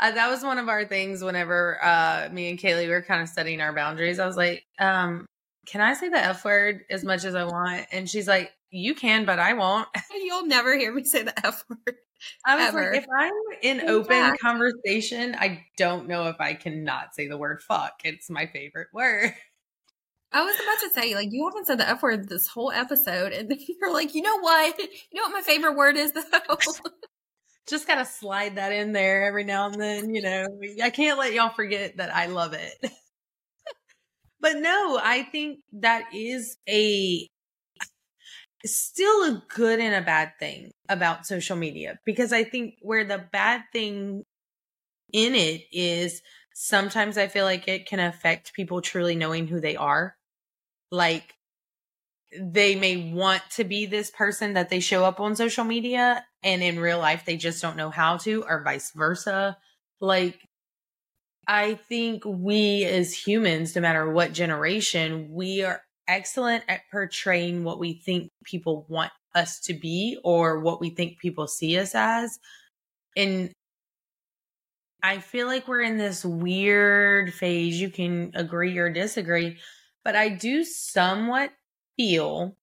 Uh, 0.00 0.12
that 0.12 0.30
was 0.30 0.44
one 0.44 0.58
of 0.58 0.68
our 0.68 0.84
things 0.84 1.22
whenever 1.22 1.82
uh, 1.82 2.28
me 2.32 2.50
and 2.50 2.58
Kalie 2.58 2.88
were 2.88 3.02
kind 3.02 3.22
of 3.22 3.28
setting 3.28 3.60
our 3.60 3.72
boundaries. 3.72 4.18
I 4.18 4.26
was 4.26 4.36
like, 4.36 4.64
um, 4.78 5.26
can 5.66 5.80
I 5.80 5.94
say 5.94 6.08
the 6.08 6.18
F 6.18 6.44
word 6.44 6.82
as 6.88 7.04
much 7.04 7.24
as 7.24 7.34
I 7.34 7.44
want? 7.44 7.86
And 7.90 8.08
she's 8.08 8.28
like, 8.28 8.52
you 8.70 8.94
can, 8.94 9.24
but 9.24 9.38
I 9.38 9.54
won't. 9.54 9.88
You'll 10.14 10.46
never 10.46 10.76
hear 10.76 10.92
me 10.92 11.04
say 11.04 11.22
the 11.22 11.46
F 11.46 11.64
word. 11.68 11.96
I 12.44 12.56
was 12.56 12.68
Ever. 12.68 12.92
like, 12.92 13.02
if 13.02 13.06
I'm 13.16 13.32
in 13.62 13.88
open 13.88 14.36
conversation, 14.42 15.36
I 15.38 15.64
don't 15.76 16.08
know 16.08 16.28
if 16.28 16.40
I 16.40 16.54
cannot 16.54 17.14
say 17.14 17.28
the 17.28 17.38
word 17.38 17.62
fuck. 17.62 18.00
It's 18.04 18.28
my 18.28 18.46
favorite 18.46 18.88
word. 18.92 19.34
I 20.32 20.42
was 20.42 20.54
about 20.56 20.80
to 20.80 21.00
say, 21.00 21.14
like, 21.14 21.28
you 21.30 21.48
haven't 21.48 21.66
said 21.66 21.78
the 21.78 21.88
F 21.88 22.02
word 22.02 22.28
this 22.28 22.48
whole 22.48 22.70
episode, 22.70 23.32
and 23.32 23.48
then 23.48 23.58
you're 23.80 23.92
like, 23.92 24.14
you 24.14 24.22
know 24.22 24.38
what? 24.40 24.78
You 24.78 24.88
know 25.14 25.22
what 25.22 25.32
my 25.32 25.42
favorite 25.42 25.76
word 25.76 25.96
is, 25.96 26.12
though? 26.12 26.56
Just 27.68 27.86
gotta 27.86 28.04
slide 28.04 28.56
that 28.56 28.72
in 28.72 28.92
there 28.92 29.24
every 29.24 29.44
now 29.44 29.66
and 29.66 29.80
then, 29.80 30.14
you 30.14 30.22
know. 30.22 30.46
I 30.82 30.90
can't 30.90 31.18
let 31.18 31.32
y'all 31.32 31.52
forget 31.54 31.98
that 31.98 32.14
I 32.14 32.26
love 32.26 32.54
it. 32.54 32.72
but 34.40 34.56
no, 34.56 35.00
I 35.02 35.24
think 35.24 35.60
that 35.72 36.14
is 36.14 36.56
a 36.68 37.28
still 38.64 39.22
a 39.24 39.42
good 39.48 39.80
and 39.80 39.94
a 39.94 40.04
bad 40.04 40.32
thing 40.38 40.72
about 40.88 41.26
social 41.26 41.56
media 41.56 41.98
because 42.04 42.32
I 42.32 42.44
think 42.44 42.74
where 42.82 43.04
the 43.04 43.24
bad 43.32 43.62
thing 43.72 44.24
in 45.12 45.34
it 45.34 45.62
is 45.72 46.22
sometimes 46.54 47.16
I 47.16 47.28
feel 47.28 47.44
like 47.44 47.68
it 47.68 47.86
can 47.86 48.00
affect 48.00 48.52
people 48.52 48.82
truly 48.82 49.14
knowing 49.14 49.46
who 49.46 49.60
they 49.60 49.76
are. 49.76 50.16
Like 50.90 51.34
they 52.36 52.74
may 52.74 53.10
want 53.12 53.42
to 53.52 53.64
be 53.64 53.86
this 53.86 54.10
person 54.10 54.54
that 54.54 54.68
they 54.68 54.80
show 54.80 55.04
up 55.04 55.20
on 55.20 55.34
social 55.34 55.64
media 55.64 56.24
and 56.42 56.62
in 56.62 56.78
real 56.78 56.98
life 56.98 57.24
they 57.24 57.36
just 57.36 57.62
don't 57.62 57.76
know 57.76 57.90
how 57.90 58.18
to 58.18 58.44
or 58.46 58.62
vice 58.62 58.92
versa. 58.92 59.56
Like 60.00 60.38
I 61.46 61.74
think 61.88 62.24
we 62.26 62.84
as 62.84 63.14
humans, 63.14 63.74
no 63.74 63.80
matter 63.80 64.10
what 64.10 64.32
generation, 64.32 65.28
we 65.30 65.62
are 65.62 65.80
excellent 66.06 66.64
at 66.68 66.82
portraying 66.90 67.64
what 67.64 67.78
we 67.78 67.94
think 67.94 68.30
people 68.44 68.84
want 68.88 69.12
us 69.34 69.60
to 69.60 69.74
be 69.74 70.18
or 70.24 70.60
what 70.60 70.80
we 70.80 70.90
think 70.90 71.18
people 71.18 71.46
see 71.46 71.78
us 71.78 71.94
as. 71.94 72.38
And 73.16 73.50
I 75.02 75.18
feel 75.18 75.46
like 75.46 75.68
we're 75.68 75.82
in 75.82 75.96
this 75.96 76.24
weird 76.24 77.32
phase. 77.32 77.80
You 77.80 77.90
can 77.90 78.32
agree 78.34 78.76
or 78.76 78.90
disagree, 78.90 79.58
but 80.04 80.16
I 80.16 80.28
do 80.28 80.64
somewhat 80.64 81.52
feel 81.98 82.56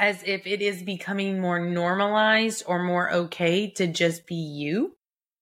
as 0.00 0.22
if 0.24 0.46
it 0.46 0.62
is 0.62 0.82
becoming 0.82 1.40
more 1.40 1.60
normalized 1.60 2.64
or 2.66 2.82
more 2.82 3.12
okay 3.12 3.70
to 3.70 3.86
just 3.86 4.26
be 4.26 4.34
you 4.34 4.96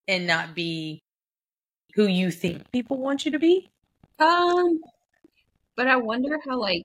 and 0.08 0.26
not 0.26 0.54
be 0.54 1.02
who 1.94 2.06
you 2.06 2.30
think 2.30 2.70
people 2.72 2.98
want 2.98 3.24
you 3.24 3.32
to 3.32 3.38
be. 3.38 3.68
um, 4.18 4.80
but 5.76 5.86
I 5.86 5.96
wonder 5.96 6.38
how, 6.46 6.58
like, 6.58 6.84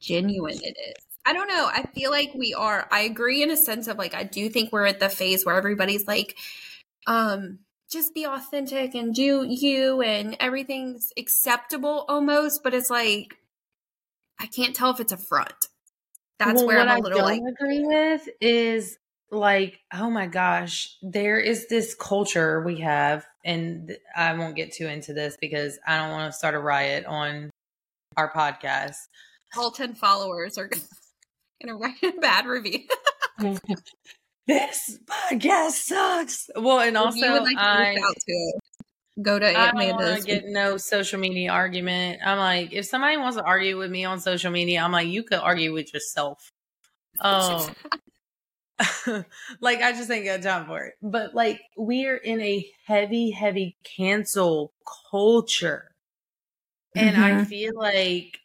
genuine 0.00 0.58
it 0.62 0.76
is. 0.88 1.04
I 1.24 1.32
don't 1.32 1.48
know. 1.48 1.70
I 1.72 1.84
feel 1.94 2.10
like 2.10 2.32
we 2.34 2.54
are. 2.54 2.88
I 2.90 3.02
agree 3.02 3.42
in 3.42 3.50
a 3.50 3.56
sense 3.56 3.86
of 3.86 3.96
like 3.96 4.14
I 4.14 4.24
do 4.24 4.48
think 4.48 4.72
we're 4.72 4.86
at 4.86 4.98
the 5.00 5.08
phase 5.08 5.46
where 5.46 5.54
everybody's 5.54 6.06
like, 6.08 6.36
um, 7.06 7.60
just 7.90 8.14
be 8.14 8.26
authentic 8.26 8.94
and 8.94 9.14
do 9.14 9.46
you 9.48 10.02
and 10.02 10.36
everything's 10.40 11.12
acceptable 11.16 12.04
almost, 12.08 12.64
but 12.64 12.74
it's 12.74 12.90
like 12.90 13.36
I 14.42 14.46
can't 14.46 14.74
tell 14.74 14.90
if 14.90 14.98
it's 14.98 15.12
a 15.12 15.16
front. 15.16 15.68
That's 16.38 16.54
Well, 16.58 16.66
where 16.66 16.80
I'm 16.80 16.88
a 16.88 16.92
I 16.92 16.96
little 16.98 17.20
don't 17.20 17.28
like 17.28 17.54
agree 17.54 17.84
with 17.84 18.28
is 18.40 18.98
like, 19.30 19.78
oh 19.94 20.10
my 20.10 20.26
gosh, 20.26 20.96
there 21.00 21.38
is 21.38 21.68
this 21.68 21.94
culture 21.94 22.60
we 22.62 22.80
have, 22.80 23.24
and 23.44 23.96
I 24.16 24.34
won't 24.34 24.56
get 24.56 24.72
too 24.72 24.88
into 24.88 25.12
this 25.14 25.36
because 25.40 25.78
I 25.86 25.96
don't 25.98 26.10
want 26.10 26.32
to 26.32 26.36
start 26.36 26.54
a 26.56 26.58
riot 26.58 27.06
on 27.06 27.50
our 28.16 28.30
podcast. 28.32 28.96
all 29.56 29.70
10 29.70 29.94
followers 29.94 30.58
are 30.58 30.68
gonna 31.62 31.76
write 31.78 32.02
a 32.02 32.12
bad 32.20 32.46
review. 32.46 32.80
this 34.48 34.98
podcast 35.06 35.70
sucks. 35.72 36.50
Well, 36.56 36.80
and 36.80 36.96
also 36.96 37.42
like 37.42 37.56
I 39.26 39.30
to 39.30 39.30
go 39.30 39.38
to 39.38 39.46
I 39.54 39.72
don't 39.72 40.04
want 40.06 40.20
Amanda's 40.20 40.24
get 40.26 40.44
no 40.46 40.76
social 40.76 41.18
media 41.20 41.50
argument. 41.50 42.20
I'm 42.24 42.38
like, 42.38 42.72
if 42.72 42.86
somebody 42.86 43.16
wants 43.16 43.36
to 43.36 43.44
argue 43.44 43.78
with 43.78 43.90
me 43.90 44.04
on 44.04 44.20
social 44.20 44.50
media, 44.50 44.80
I'm 44.82 44.92
like, 44.92 45.08
you 45.08 45.22
could 45.24 45.38
argue 45.38 45.72
with 45.72 45.92
yourself. 45.94 46.50
Oh, 47.20 47.74
like 49.60 49.80
I 49.80 49.92
just 49.92 50.10
ain't 50.10 50.24
got 50.24 50.42
time 50.42 50.66
for 50.66 50.84
it. 50.84 50.94
But 51.02 51.34
like, 51.34 51.60
we're 51.76 52.16
in 52.16 52.40
a 52.40 52.68
heavy, 52.86 53.30
heavy 53.30 53.76
cancel 53.84 54.72
culture, 55.10 55.94
and 56.96 57.16
I 57.16 57.36
Mhm. 57.36 57.46
feel 57.48 57.72
like 57.76 58.38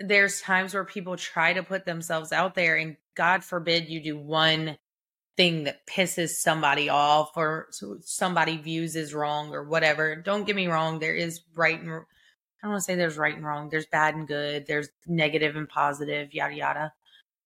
there's 0.00 0.40
times 0.42 0.74
where 0.74 0.84
people 0.84 1.16
try 1.16 1.54
to 1.54 1.62
put 1.62 1.86
themselves 1.86 2.32
out 2.32 2.54
there, 2.54 2.76
and 2.76 2.96
God 3.16 3.44
forbid 3.44 3.88
you 3.88 4.00
do 4.02 4.18
one 4.18 4.78
thing 5.36 5.64
that 5.64 5.86
pisses 5.86 6.30
somebody 6.30 6.88
off 6.88 7.32
or 7.36 7.68
somebody 8.02 8.56
views 8.58 8.96
as 8.96 9.14
wrong 9.14 9.54
or 9.54 9.64
whatever. 9.64 10.16
Don't 10.16 10.46
get 10.46 10.56
me 10.56 10.66
wrong, 10.66 10.98
there 10.98 11.14
is 11.14 11.40
right 11.54 11.80
and 11.80 11.90
I 12.62 12.66
don't 12.66 12.74
want 12.74 12.82
to 12.82 12.84
say 12.84 12.94
there's 12.94 13.18
right 13.18 13.34
and 13.34 13.44
wrong. 13.44 13.70
There's 13.70 13.86
bad 13.86 14.14
and 14.14 14.28
good. 14.28 14.66
There's 14.68 14.88
negative 15.06 15.56
and 15.56 15.68
positive, 15.68 16.32
yada 16.32 16.54
yada. 16.54 16.92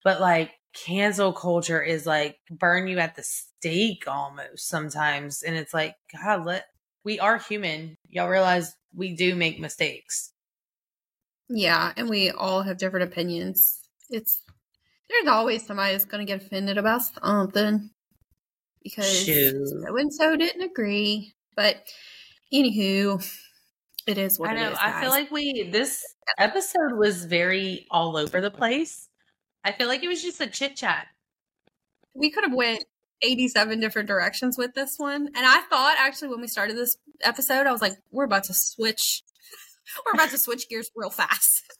But 0.04 0.20
like 0.20 0.52
cancel 0.74 1.32
culture 1.32 1.82
is 1.82 2.04
like 2.04 2.38
burn 2.50 2.86
you 2.86 2.98
at 2.98 3.16
the 3.16 3.22
stake 3.22 4.04
almost 4.06 4.68
sometimes. 4.68 5.42
And 5.42 5.56
it's 5.56 5.72
like, 5.72 5.94
God, 6.12 6.44
let 6.44 6.66
we 7.02 7.18
are 7.18 7.38
human. 7.38 7.96
Y'all 8.10 8.28
realize 8.28 8.74
we 8.94 9.14
do 9.14 9.34
make 9.34 9.58
mistakes. 9.58 10.32
Yeah, 11.48 11.92
and 11.96 12.10
we 12.10 12.30
all 12.30 12.62
have 12.62 12.78
different 12.78 13.10
opinions. 13.10 13.80
It's 14.10 14.42
there's 15.08 15.28
always 15.28 15.66
somebody 15.66 15.92
that's 15.92 16.04
gonna 16.04 16.24
get 16.24 16.42
offended 16.42 16.78
about 16.78 17.02
something 17.02 17.90
because 18.82 19.24
Shoot. 19.24 19.68
so 19.68 19.96
and 19.96 20.12
so 20.12 20.36
didn't 20.36 20.62
agree. 20.62 21.34
But 21.56 21.76
anywho, 22.52 23.24
it 24.06 24.18
is 24.18 24.38
what 24.38 24.50
I 24.50 24.54
know. 24.54 24.68
it 24.68 24.72
is. 24.72 24.78
I 24.80 25.00
feel 25.00 25.10
like 25.10 25.30
we 25.30 25.68
this 25.72 26.02
episode 26.38 26.92
was 26.96 27.24
very 27.24 27.86
all 27.90 28.16
over 28.16 28.40
the 28.40 28.50
place. 28.50 29.08
I 29.64 29.72
feel 29.72 29.88
like 29.88 30.02
it 30.04 30.08
was 30.08 30.22
just 30.22 30.40
a 30.40 30.46
chit 30.46 30.76
chat. 30.76 31.08
we 32.14 32.30
could 32.30 32.44
have 32.44 32.54
went 32.54 32.84
87 33.22 33.80
different 33.80 34.08
directions 34.08 34.56
with 34.58 34.74
this 34.74 34.98
one. 34.98 35.26
And 35.26 35.38
I 35.46 35.62
thought 35.70 35.96
actually 35.98 36.28
when 36.28 36.40
we 36.40 36.48
started 36.48 36.76
this 36.76 36.96
episode, 37.22 37.66
I 37.66 37.72
was 37.72 37.82
like, 37.82 37.96
we're 38.10 38.24
about 38.24 38.44
to 38.44 38.54
switch. 38.54 39.22
We're 40.04 40.12
about 40.20 40.30
to 40.30 40.38
switch 40.38 40.68
gears 40.68 40.90
real 40.96 41.10
fast. 41.10 41.62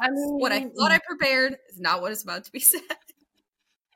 I 0.00 0.10
mean, 0.10 0.38
what 0.38 0.52
I 0.52 0.60
thought 0.60 0.92
I 0.92 0.98
prepared 0.98 1.56
is 1.70 1.80
not 1.80 2.02
what 2.02 2.12
is 2.12 2.22
about 2.22 2.44
to 2.44 2.52
be 2.52 2.60
said. 2.60 2.80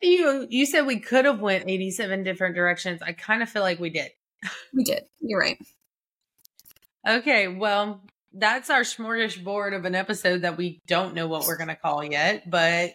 you 0.00 0.46
you 0.50 0.66
said 0.66 0.86
we 0.86 1.00
could 1.00 1.24
have 1.24 1.40
went 1.40 1.68
87 1.68 2.22
different 2.22 2.54
directions. 2.54 3.02
I 3.02 3.12
kind 3.12 3.42
of 3.42 3.48
feel 3.48 3.62
like 3.62 3.78
we 3.78 3.90
did. 3.90 4.10
We 4.72 4.84
did. 4.84 5.04
You're 5.20 5.40
right. 5.40 5.58
Okay, 7.06 7.48
well, 7.48 8.00
that's 8.32 8.70
our 8.70 8.82
smorgasbord 8.82 9.76
of 9.76 9.84
an 9.84 9.94
episode 9.94 10.42
that 10.42 10.56
we 10.56 10.80
don't 10.86 11.14
know 11.14 11.26
what 11.26 11.46
we're 11.46 11.56
going 11.56 11.68
to 11.68 11.76
call 11.76 12.04
yet, 12.04 12.48
but 12.48 12.92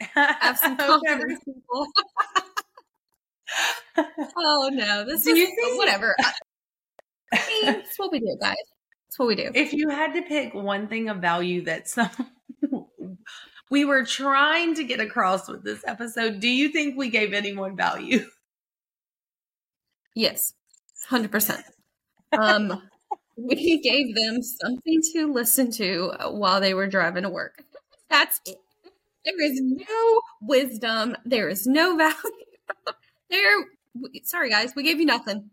Have 0.00 0.58
some 0.58 0.76
confidence, 0.78 1.40
people. 1.44 1.86
oh 4.36 4.70
no, 4.72 5.04
this 5.04 5.24
Do 5.24 5.34
is 5.34 5.78
whatever. 5.78 6.16
I, 6.20 6.32
mean, 7.32 7.74
it's 7.76 7.98
what 7.98 8.12
we 8.12 8.20
do, 8.20 8.36
guys. 8.40 8.56
It's 9.14 9.18
what 9.20 9.28
we 9.28 9.36
do. 9.36 9.52
if 9.54 9.72
you 9.72 9.90
had 9.90 10.14
to 10.14 10.22
pick 10.22 10.54
one 10.54 10.88
thing 10.88 11.08
of 11.08 11.18
value 11.18 11.62
that 11.66 11.86
some 11.86 12.10
we 13.70 13.84
were 13.84 14.04
trying 14.04 14.74
to 14.74 14.82
get 14.82 14.98
across 14.98 15.48
with 15.48 15.62
this 15.62 15.84
episode, 15.86 16.40
do 16.40 16.48
you 16.48 16.70
think 16.70 16.96
we 16.98 17.10
gave 17.10 17.32
anyone 17.32 17.76
value? 17.76 18.26
Yes, 20.16 20.54
hundred 21.08 21.30
percent. 21.32 21.64
Um, 22.38 22.82
we 23.36 23.80
gave 23.80 24.14
them 24.14 24.42
something 24.42 25.00
to 25.12 25.32
listen 25.32 25.72
to 25.72 26.12
while 26.30 26.60
they 26.60 26.72
were 26.72 26.86
driving 26.86 27.22
to 27.24 27.28
work. 27.30 27.64
That's 28.08 28.40
it. 28.46 28.58
There 29.24 29.42
is 29.42 29.60
no 29.60 30.20
wisdom. 30.40 31.16
There 31.24 31.48
is 31.48 31.66
no 31.66 31.96
value. 31.96 32.14
there. 33.28 33.64
Sorry, 34.22 34.50
guys, 34.50 34.74
we 34.76 34.84
gave 34.84 35.00
you 35.00 35.06
nothing. 35.06 35.50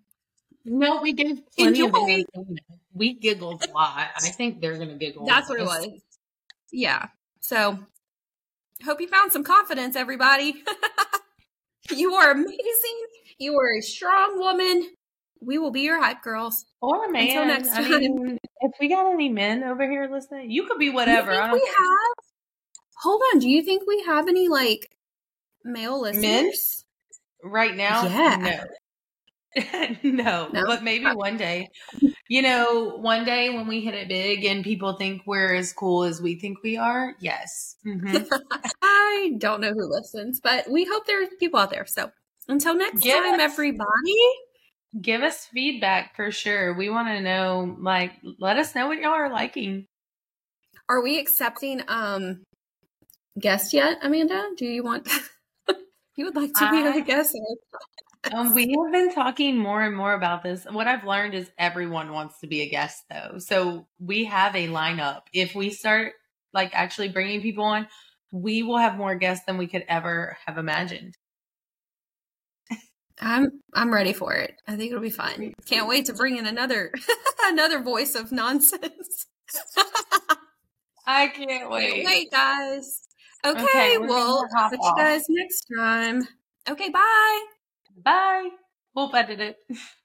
No, 0.63 1.01
we 1.01 1.13
gave 1.13 1.41
plenty 1.57 1.81
of 1.81 1.87
Enjoy. 1.87 2.23
Entertainment. 2.93 3.13
We 3.13 3.13
giggled 3.13 3.63
a 3.63 3.71
lot. 3.71 4.09
I 4.15 4.29
think 4.29 4.61
they're 4.61 4.77
going 4.77 4.89
to 4.89 4.95
giggle. 4.95 5.25
That's 5.25 5.49
what 5.49 5.59
it 5.59 5.65
was. 5.65 5.87
Yeah. 6.71 7.07
So, 7.39 7.79
hope 8.85 9.01
you 9.01 9.07
found 9.07 9.31
some 9.31 9.43
confidence, 9.43 9.95
everybody. 9.95 10.63
you 11.91 12.13
are 12.13 12.31
amazing. 12.31 12.57
You 13.37 13.57
are 13.59 13.77
a 13.77 13.81
strong 13.81 14.39
woman. 14.39 14.89
We 15.41 15.57
will 15.57 15.71
be 15.71 15.81
your 15.81 16.01
hype 16.01 16.21
girls. 16.21 16.65
Or 16.81 17.05
a 17.05 17.11
man. 17.11 17.29
Until 17.29 17.45
next 17.45 17.71
I 17.71 17.81
time. 17.81 17.99
mean, 17.99 18.37
if 18.61 18.71
we 18.79 18.89
got 18.89 19.11
any 19.11 19.29
men 19.29 19.63
over 19.63 19.89
here 19.89 20.07
listening, 20.11 20.51
you 20.51 20.67
could 20.67 20.77
be 20.77 20.89
whatever. 20.89 21.31
Do 21.31 21.37
you 21.37 21.43
I 21.43 21.47
don't 21.47 21.53
we 21.53 21.67
have? 21.67 22.25
Hold 23.01 23.21
on. 23.33 23.39
Do 23.39 23.49
you 23.49 23.63
think 23.63 23.83
we 23.87 24.03
have 24.05 24.27
any 24.27 24.47
like 24.47 24.87
male 25.63 25.99
listeners? 25.99 26.23
Men? 26.23 26.81
right 27.43 27.75
now. 27.75 28.03
Yeah. 28.03 28.63
No. 29.55 29.95
no. 30.03 30.49
No? 30.51 30.65
But 30.65 30.83
maybe 30.83 31.05
one 31.05 31.37
day. 31.37 31.69
You 32.31 32.41
know, 32.41 32.95
one 32.95 33.25
day 33.25 33.49
when 33.49 33.67
we 33.67 33.81
hit 33.81 33.93
it 33.93 34.07
big 34.07 34.45
and 34.45 34.63
people 34.63 34.93
think 34.93 35.21
we're 35.25 35.53
as 35.53 35.73
cool 35.73 36.03
as 36.03 36.21
we 36.21 36.35
think 36.35 36.63
we 36.63 36.77
are, 36.77 37.13
yes. 37.19 37.75
Mm-hmm. 37.85 38.23
I 38.81 39.33
don't 39.37 39.59
know 39.59 39.73
who 39.73 39.91
listens, 39.91 40.39
but 40.39 40.71
we 40.71 40.85
hope 40.85 41.05
there's 41.05 41.27
people 41.41 41.59
out 41.59 41.71
there. 41.71 41.85
So 41.85 42.09
until 42.47 42.73
next 42.73 43.01
Give 43.01 43.21
time, 43.21 43.33
us- 43.33 43.41
everybody. 43.41 44.15
Give 45.01 45.23
us 45.23 45.45
feedback 45.47 46.15
for 46.15 46.31
sure. 46.31 46.73
We 46.73 46.89
want 46.89 47.09
to 47.09 47.19
know, 47.19 47.75
like, 47.81 48.13
let 48.39 48.55
us 48.55 48.73
know 48.75 48.87
what 48.87 48.99
y'all 48.99 49.11
are 49.11 49.29
liking. 49.29 49.83
Are 50.87 51.03
we 51.03 51.19
accepting 51.19 51.81
um 51.89 52.43
guests 53.37 53.73
yet, 53.73 53.97
Amanda? 54.03 54.51
Do 54.55 54.65
you 54.65 54.83
want 54.83 55.09
you 56.15 56.23
would 56.23 56.35
like 56.37 56.53
to 56.53 56.71
be 56.71 56.77
I- 56.77 56.95
a 56.95 57.01
guest? 57.01 57.35
Um, 58.31 58.53
we 58.53 58.75
have 58.77 58.91
been 58.91 59.13
talking 59.13 59.57
more 59.57 59.81
and 59.81 59.95
more 59.95 60.13
about 60.13 60.43
this. 60.43 60.65
What 60.65 60.87
I've 60.87 61.05
learned 61.05 61.33
is 61.33 61.49
everyone 61.57 62.11
wants 62.11 62.39
to 62.41 62.47
be 62.47 62.61
a 62.61 62.69
guest, 62.69 63.03
though. 63.09 63.39
So 63.39 63.87
we 63.99 64.25
have 64.25 64.55
a 64.55 64.67
lineup. 64.67 65.21
If 65.33 65.55
we 65.55 65.71
start 65.71 66.13
like 66.53 66.71
actually 66.73 67.09
bringing 67.09 67.41
people 67.41 67.63
on, 67.63 67.87
we 68.31 68.63
will 68.63 68.77
have 68.77 68.95
more 68.95 69.15
guests 69.15 69.45
than 69.45 69.57
we 69.57 69.67
could 69.67 69.85
ever 69.87 70.37
have 70.45 70.57
imagined. 70.57 71.17
I'm 73.19 73.61
I'm 73.73 73.93
ready 73.93 74.13
for 74.13 74.33
it. 74.33 74.55
I 74.67 74.75
think 74.75 74.91
it'll 74.91 75.01
be 75.01 75.11
fun. 75.11 75.53
Can't 75.67 75.87
wait 75.87 76.05
to 76.05 76.13
bring 76.13 76.37
in 76.37 76.47
another 76.47 76.91
another 77.43 77.81
voice 77.81 78.15
of 78.15 78.31
nonsense. 78.31 79.27
I 81.05 81.27
can't 81.27 81.47
Can't 81.49 81.69
wait. 81.69 82.05
wait, 82.05 82.31
guys. 82.31 83.01
Okay, 83.45 83.63
Okay, 83.63 83.97
well, 83.97 84.47
catch 84.55 84.73
you 84.73 84.93
guys 84.95 85.23
next 85.29 85.67
time. 85.77 86.27
Okay, 86.69 86.89
bye. 86.89 87.45
Bye. 88.03 88.49
Hope 88.95 89.13
I 89.13 89.23
did 89.23 89.39
it. 89.39 89.57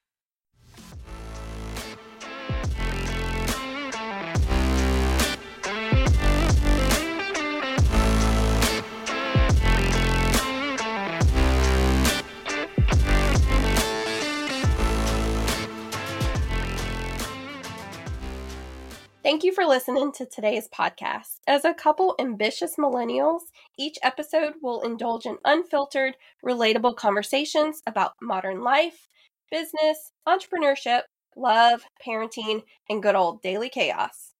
Thank 19.27 19.43
you 19.43 19.51
for 19.51 19.65
listening 19.65 20.13
to 20.13 20.25
today's 20.25 20.69
podcast. 20.69 21.39
As 21.45 21.65
a 21.65 21.73
couple 21.73 22.15
ambitious 22.17 22.77
millennials, 22.77 23.41
each 23.77 23.97
episode 24.01 24.53
will 24.61 24.79
indulge 24.79 25.25
in 25.25 25.37
unfiltered, 25.43 26.15
relatable 26.45 26.95
conversations 26.95 27.81
about 27.85 28.13
modern 28.21 28.63
life, 28.63 29.09
business, 29.51 30.13
entrepreneurship, 30.25 31.01
love, 31.35 31.81
parenting, 32.07 32.63
and 32.87 33.03
good 33.03 33.15
old 33.15 33.41
daily 33.41 33.67
chaos. 33.67 34.31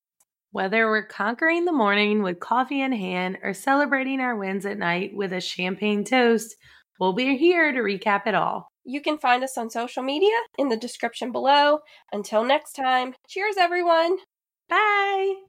Whether 0.52 0.88
we're 0.88 1.06
conquering 1.06 1.66
the 1.66 1.74
morning 1.74 2.24
with 2.24 2.40
coffee 2.40 2.80
in 2.80 2.94
hand 2.94 3.40
or 3.44 3.54
celebrating 3.54 4.22
our 4.22 4.38
wins 4.38 4.66
at 4.66 4.78
night 4.78 5.12
with 5.14 5.34
a 5.34 5.42
champagne 5.42 6.06
toast, 6.06 6.56
we'll 6.98 7.12
be 7.12 7.36
here 7.36 7.74
to 7.74 7.80
recap 7.80 8.26
it 8.26 8.36
all. 8.36 8.72
You 8.86 9.02
can 9.02 9.18
find 9.18 9.44
us 9.44 9.58
on 9.58 9.70
social 9.70 10.02
media 10.02 10.38
in 10.58 10.70
the 10.70 10.78
description 10.78 11.34
below. 11.34 11.80
Until 12.14 12.46
next 12.46 12.72
time, 12.72 13.16
cheers, 13.28 13.58
everyone! 13.60 14.20
Bye. 14.70 15.38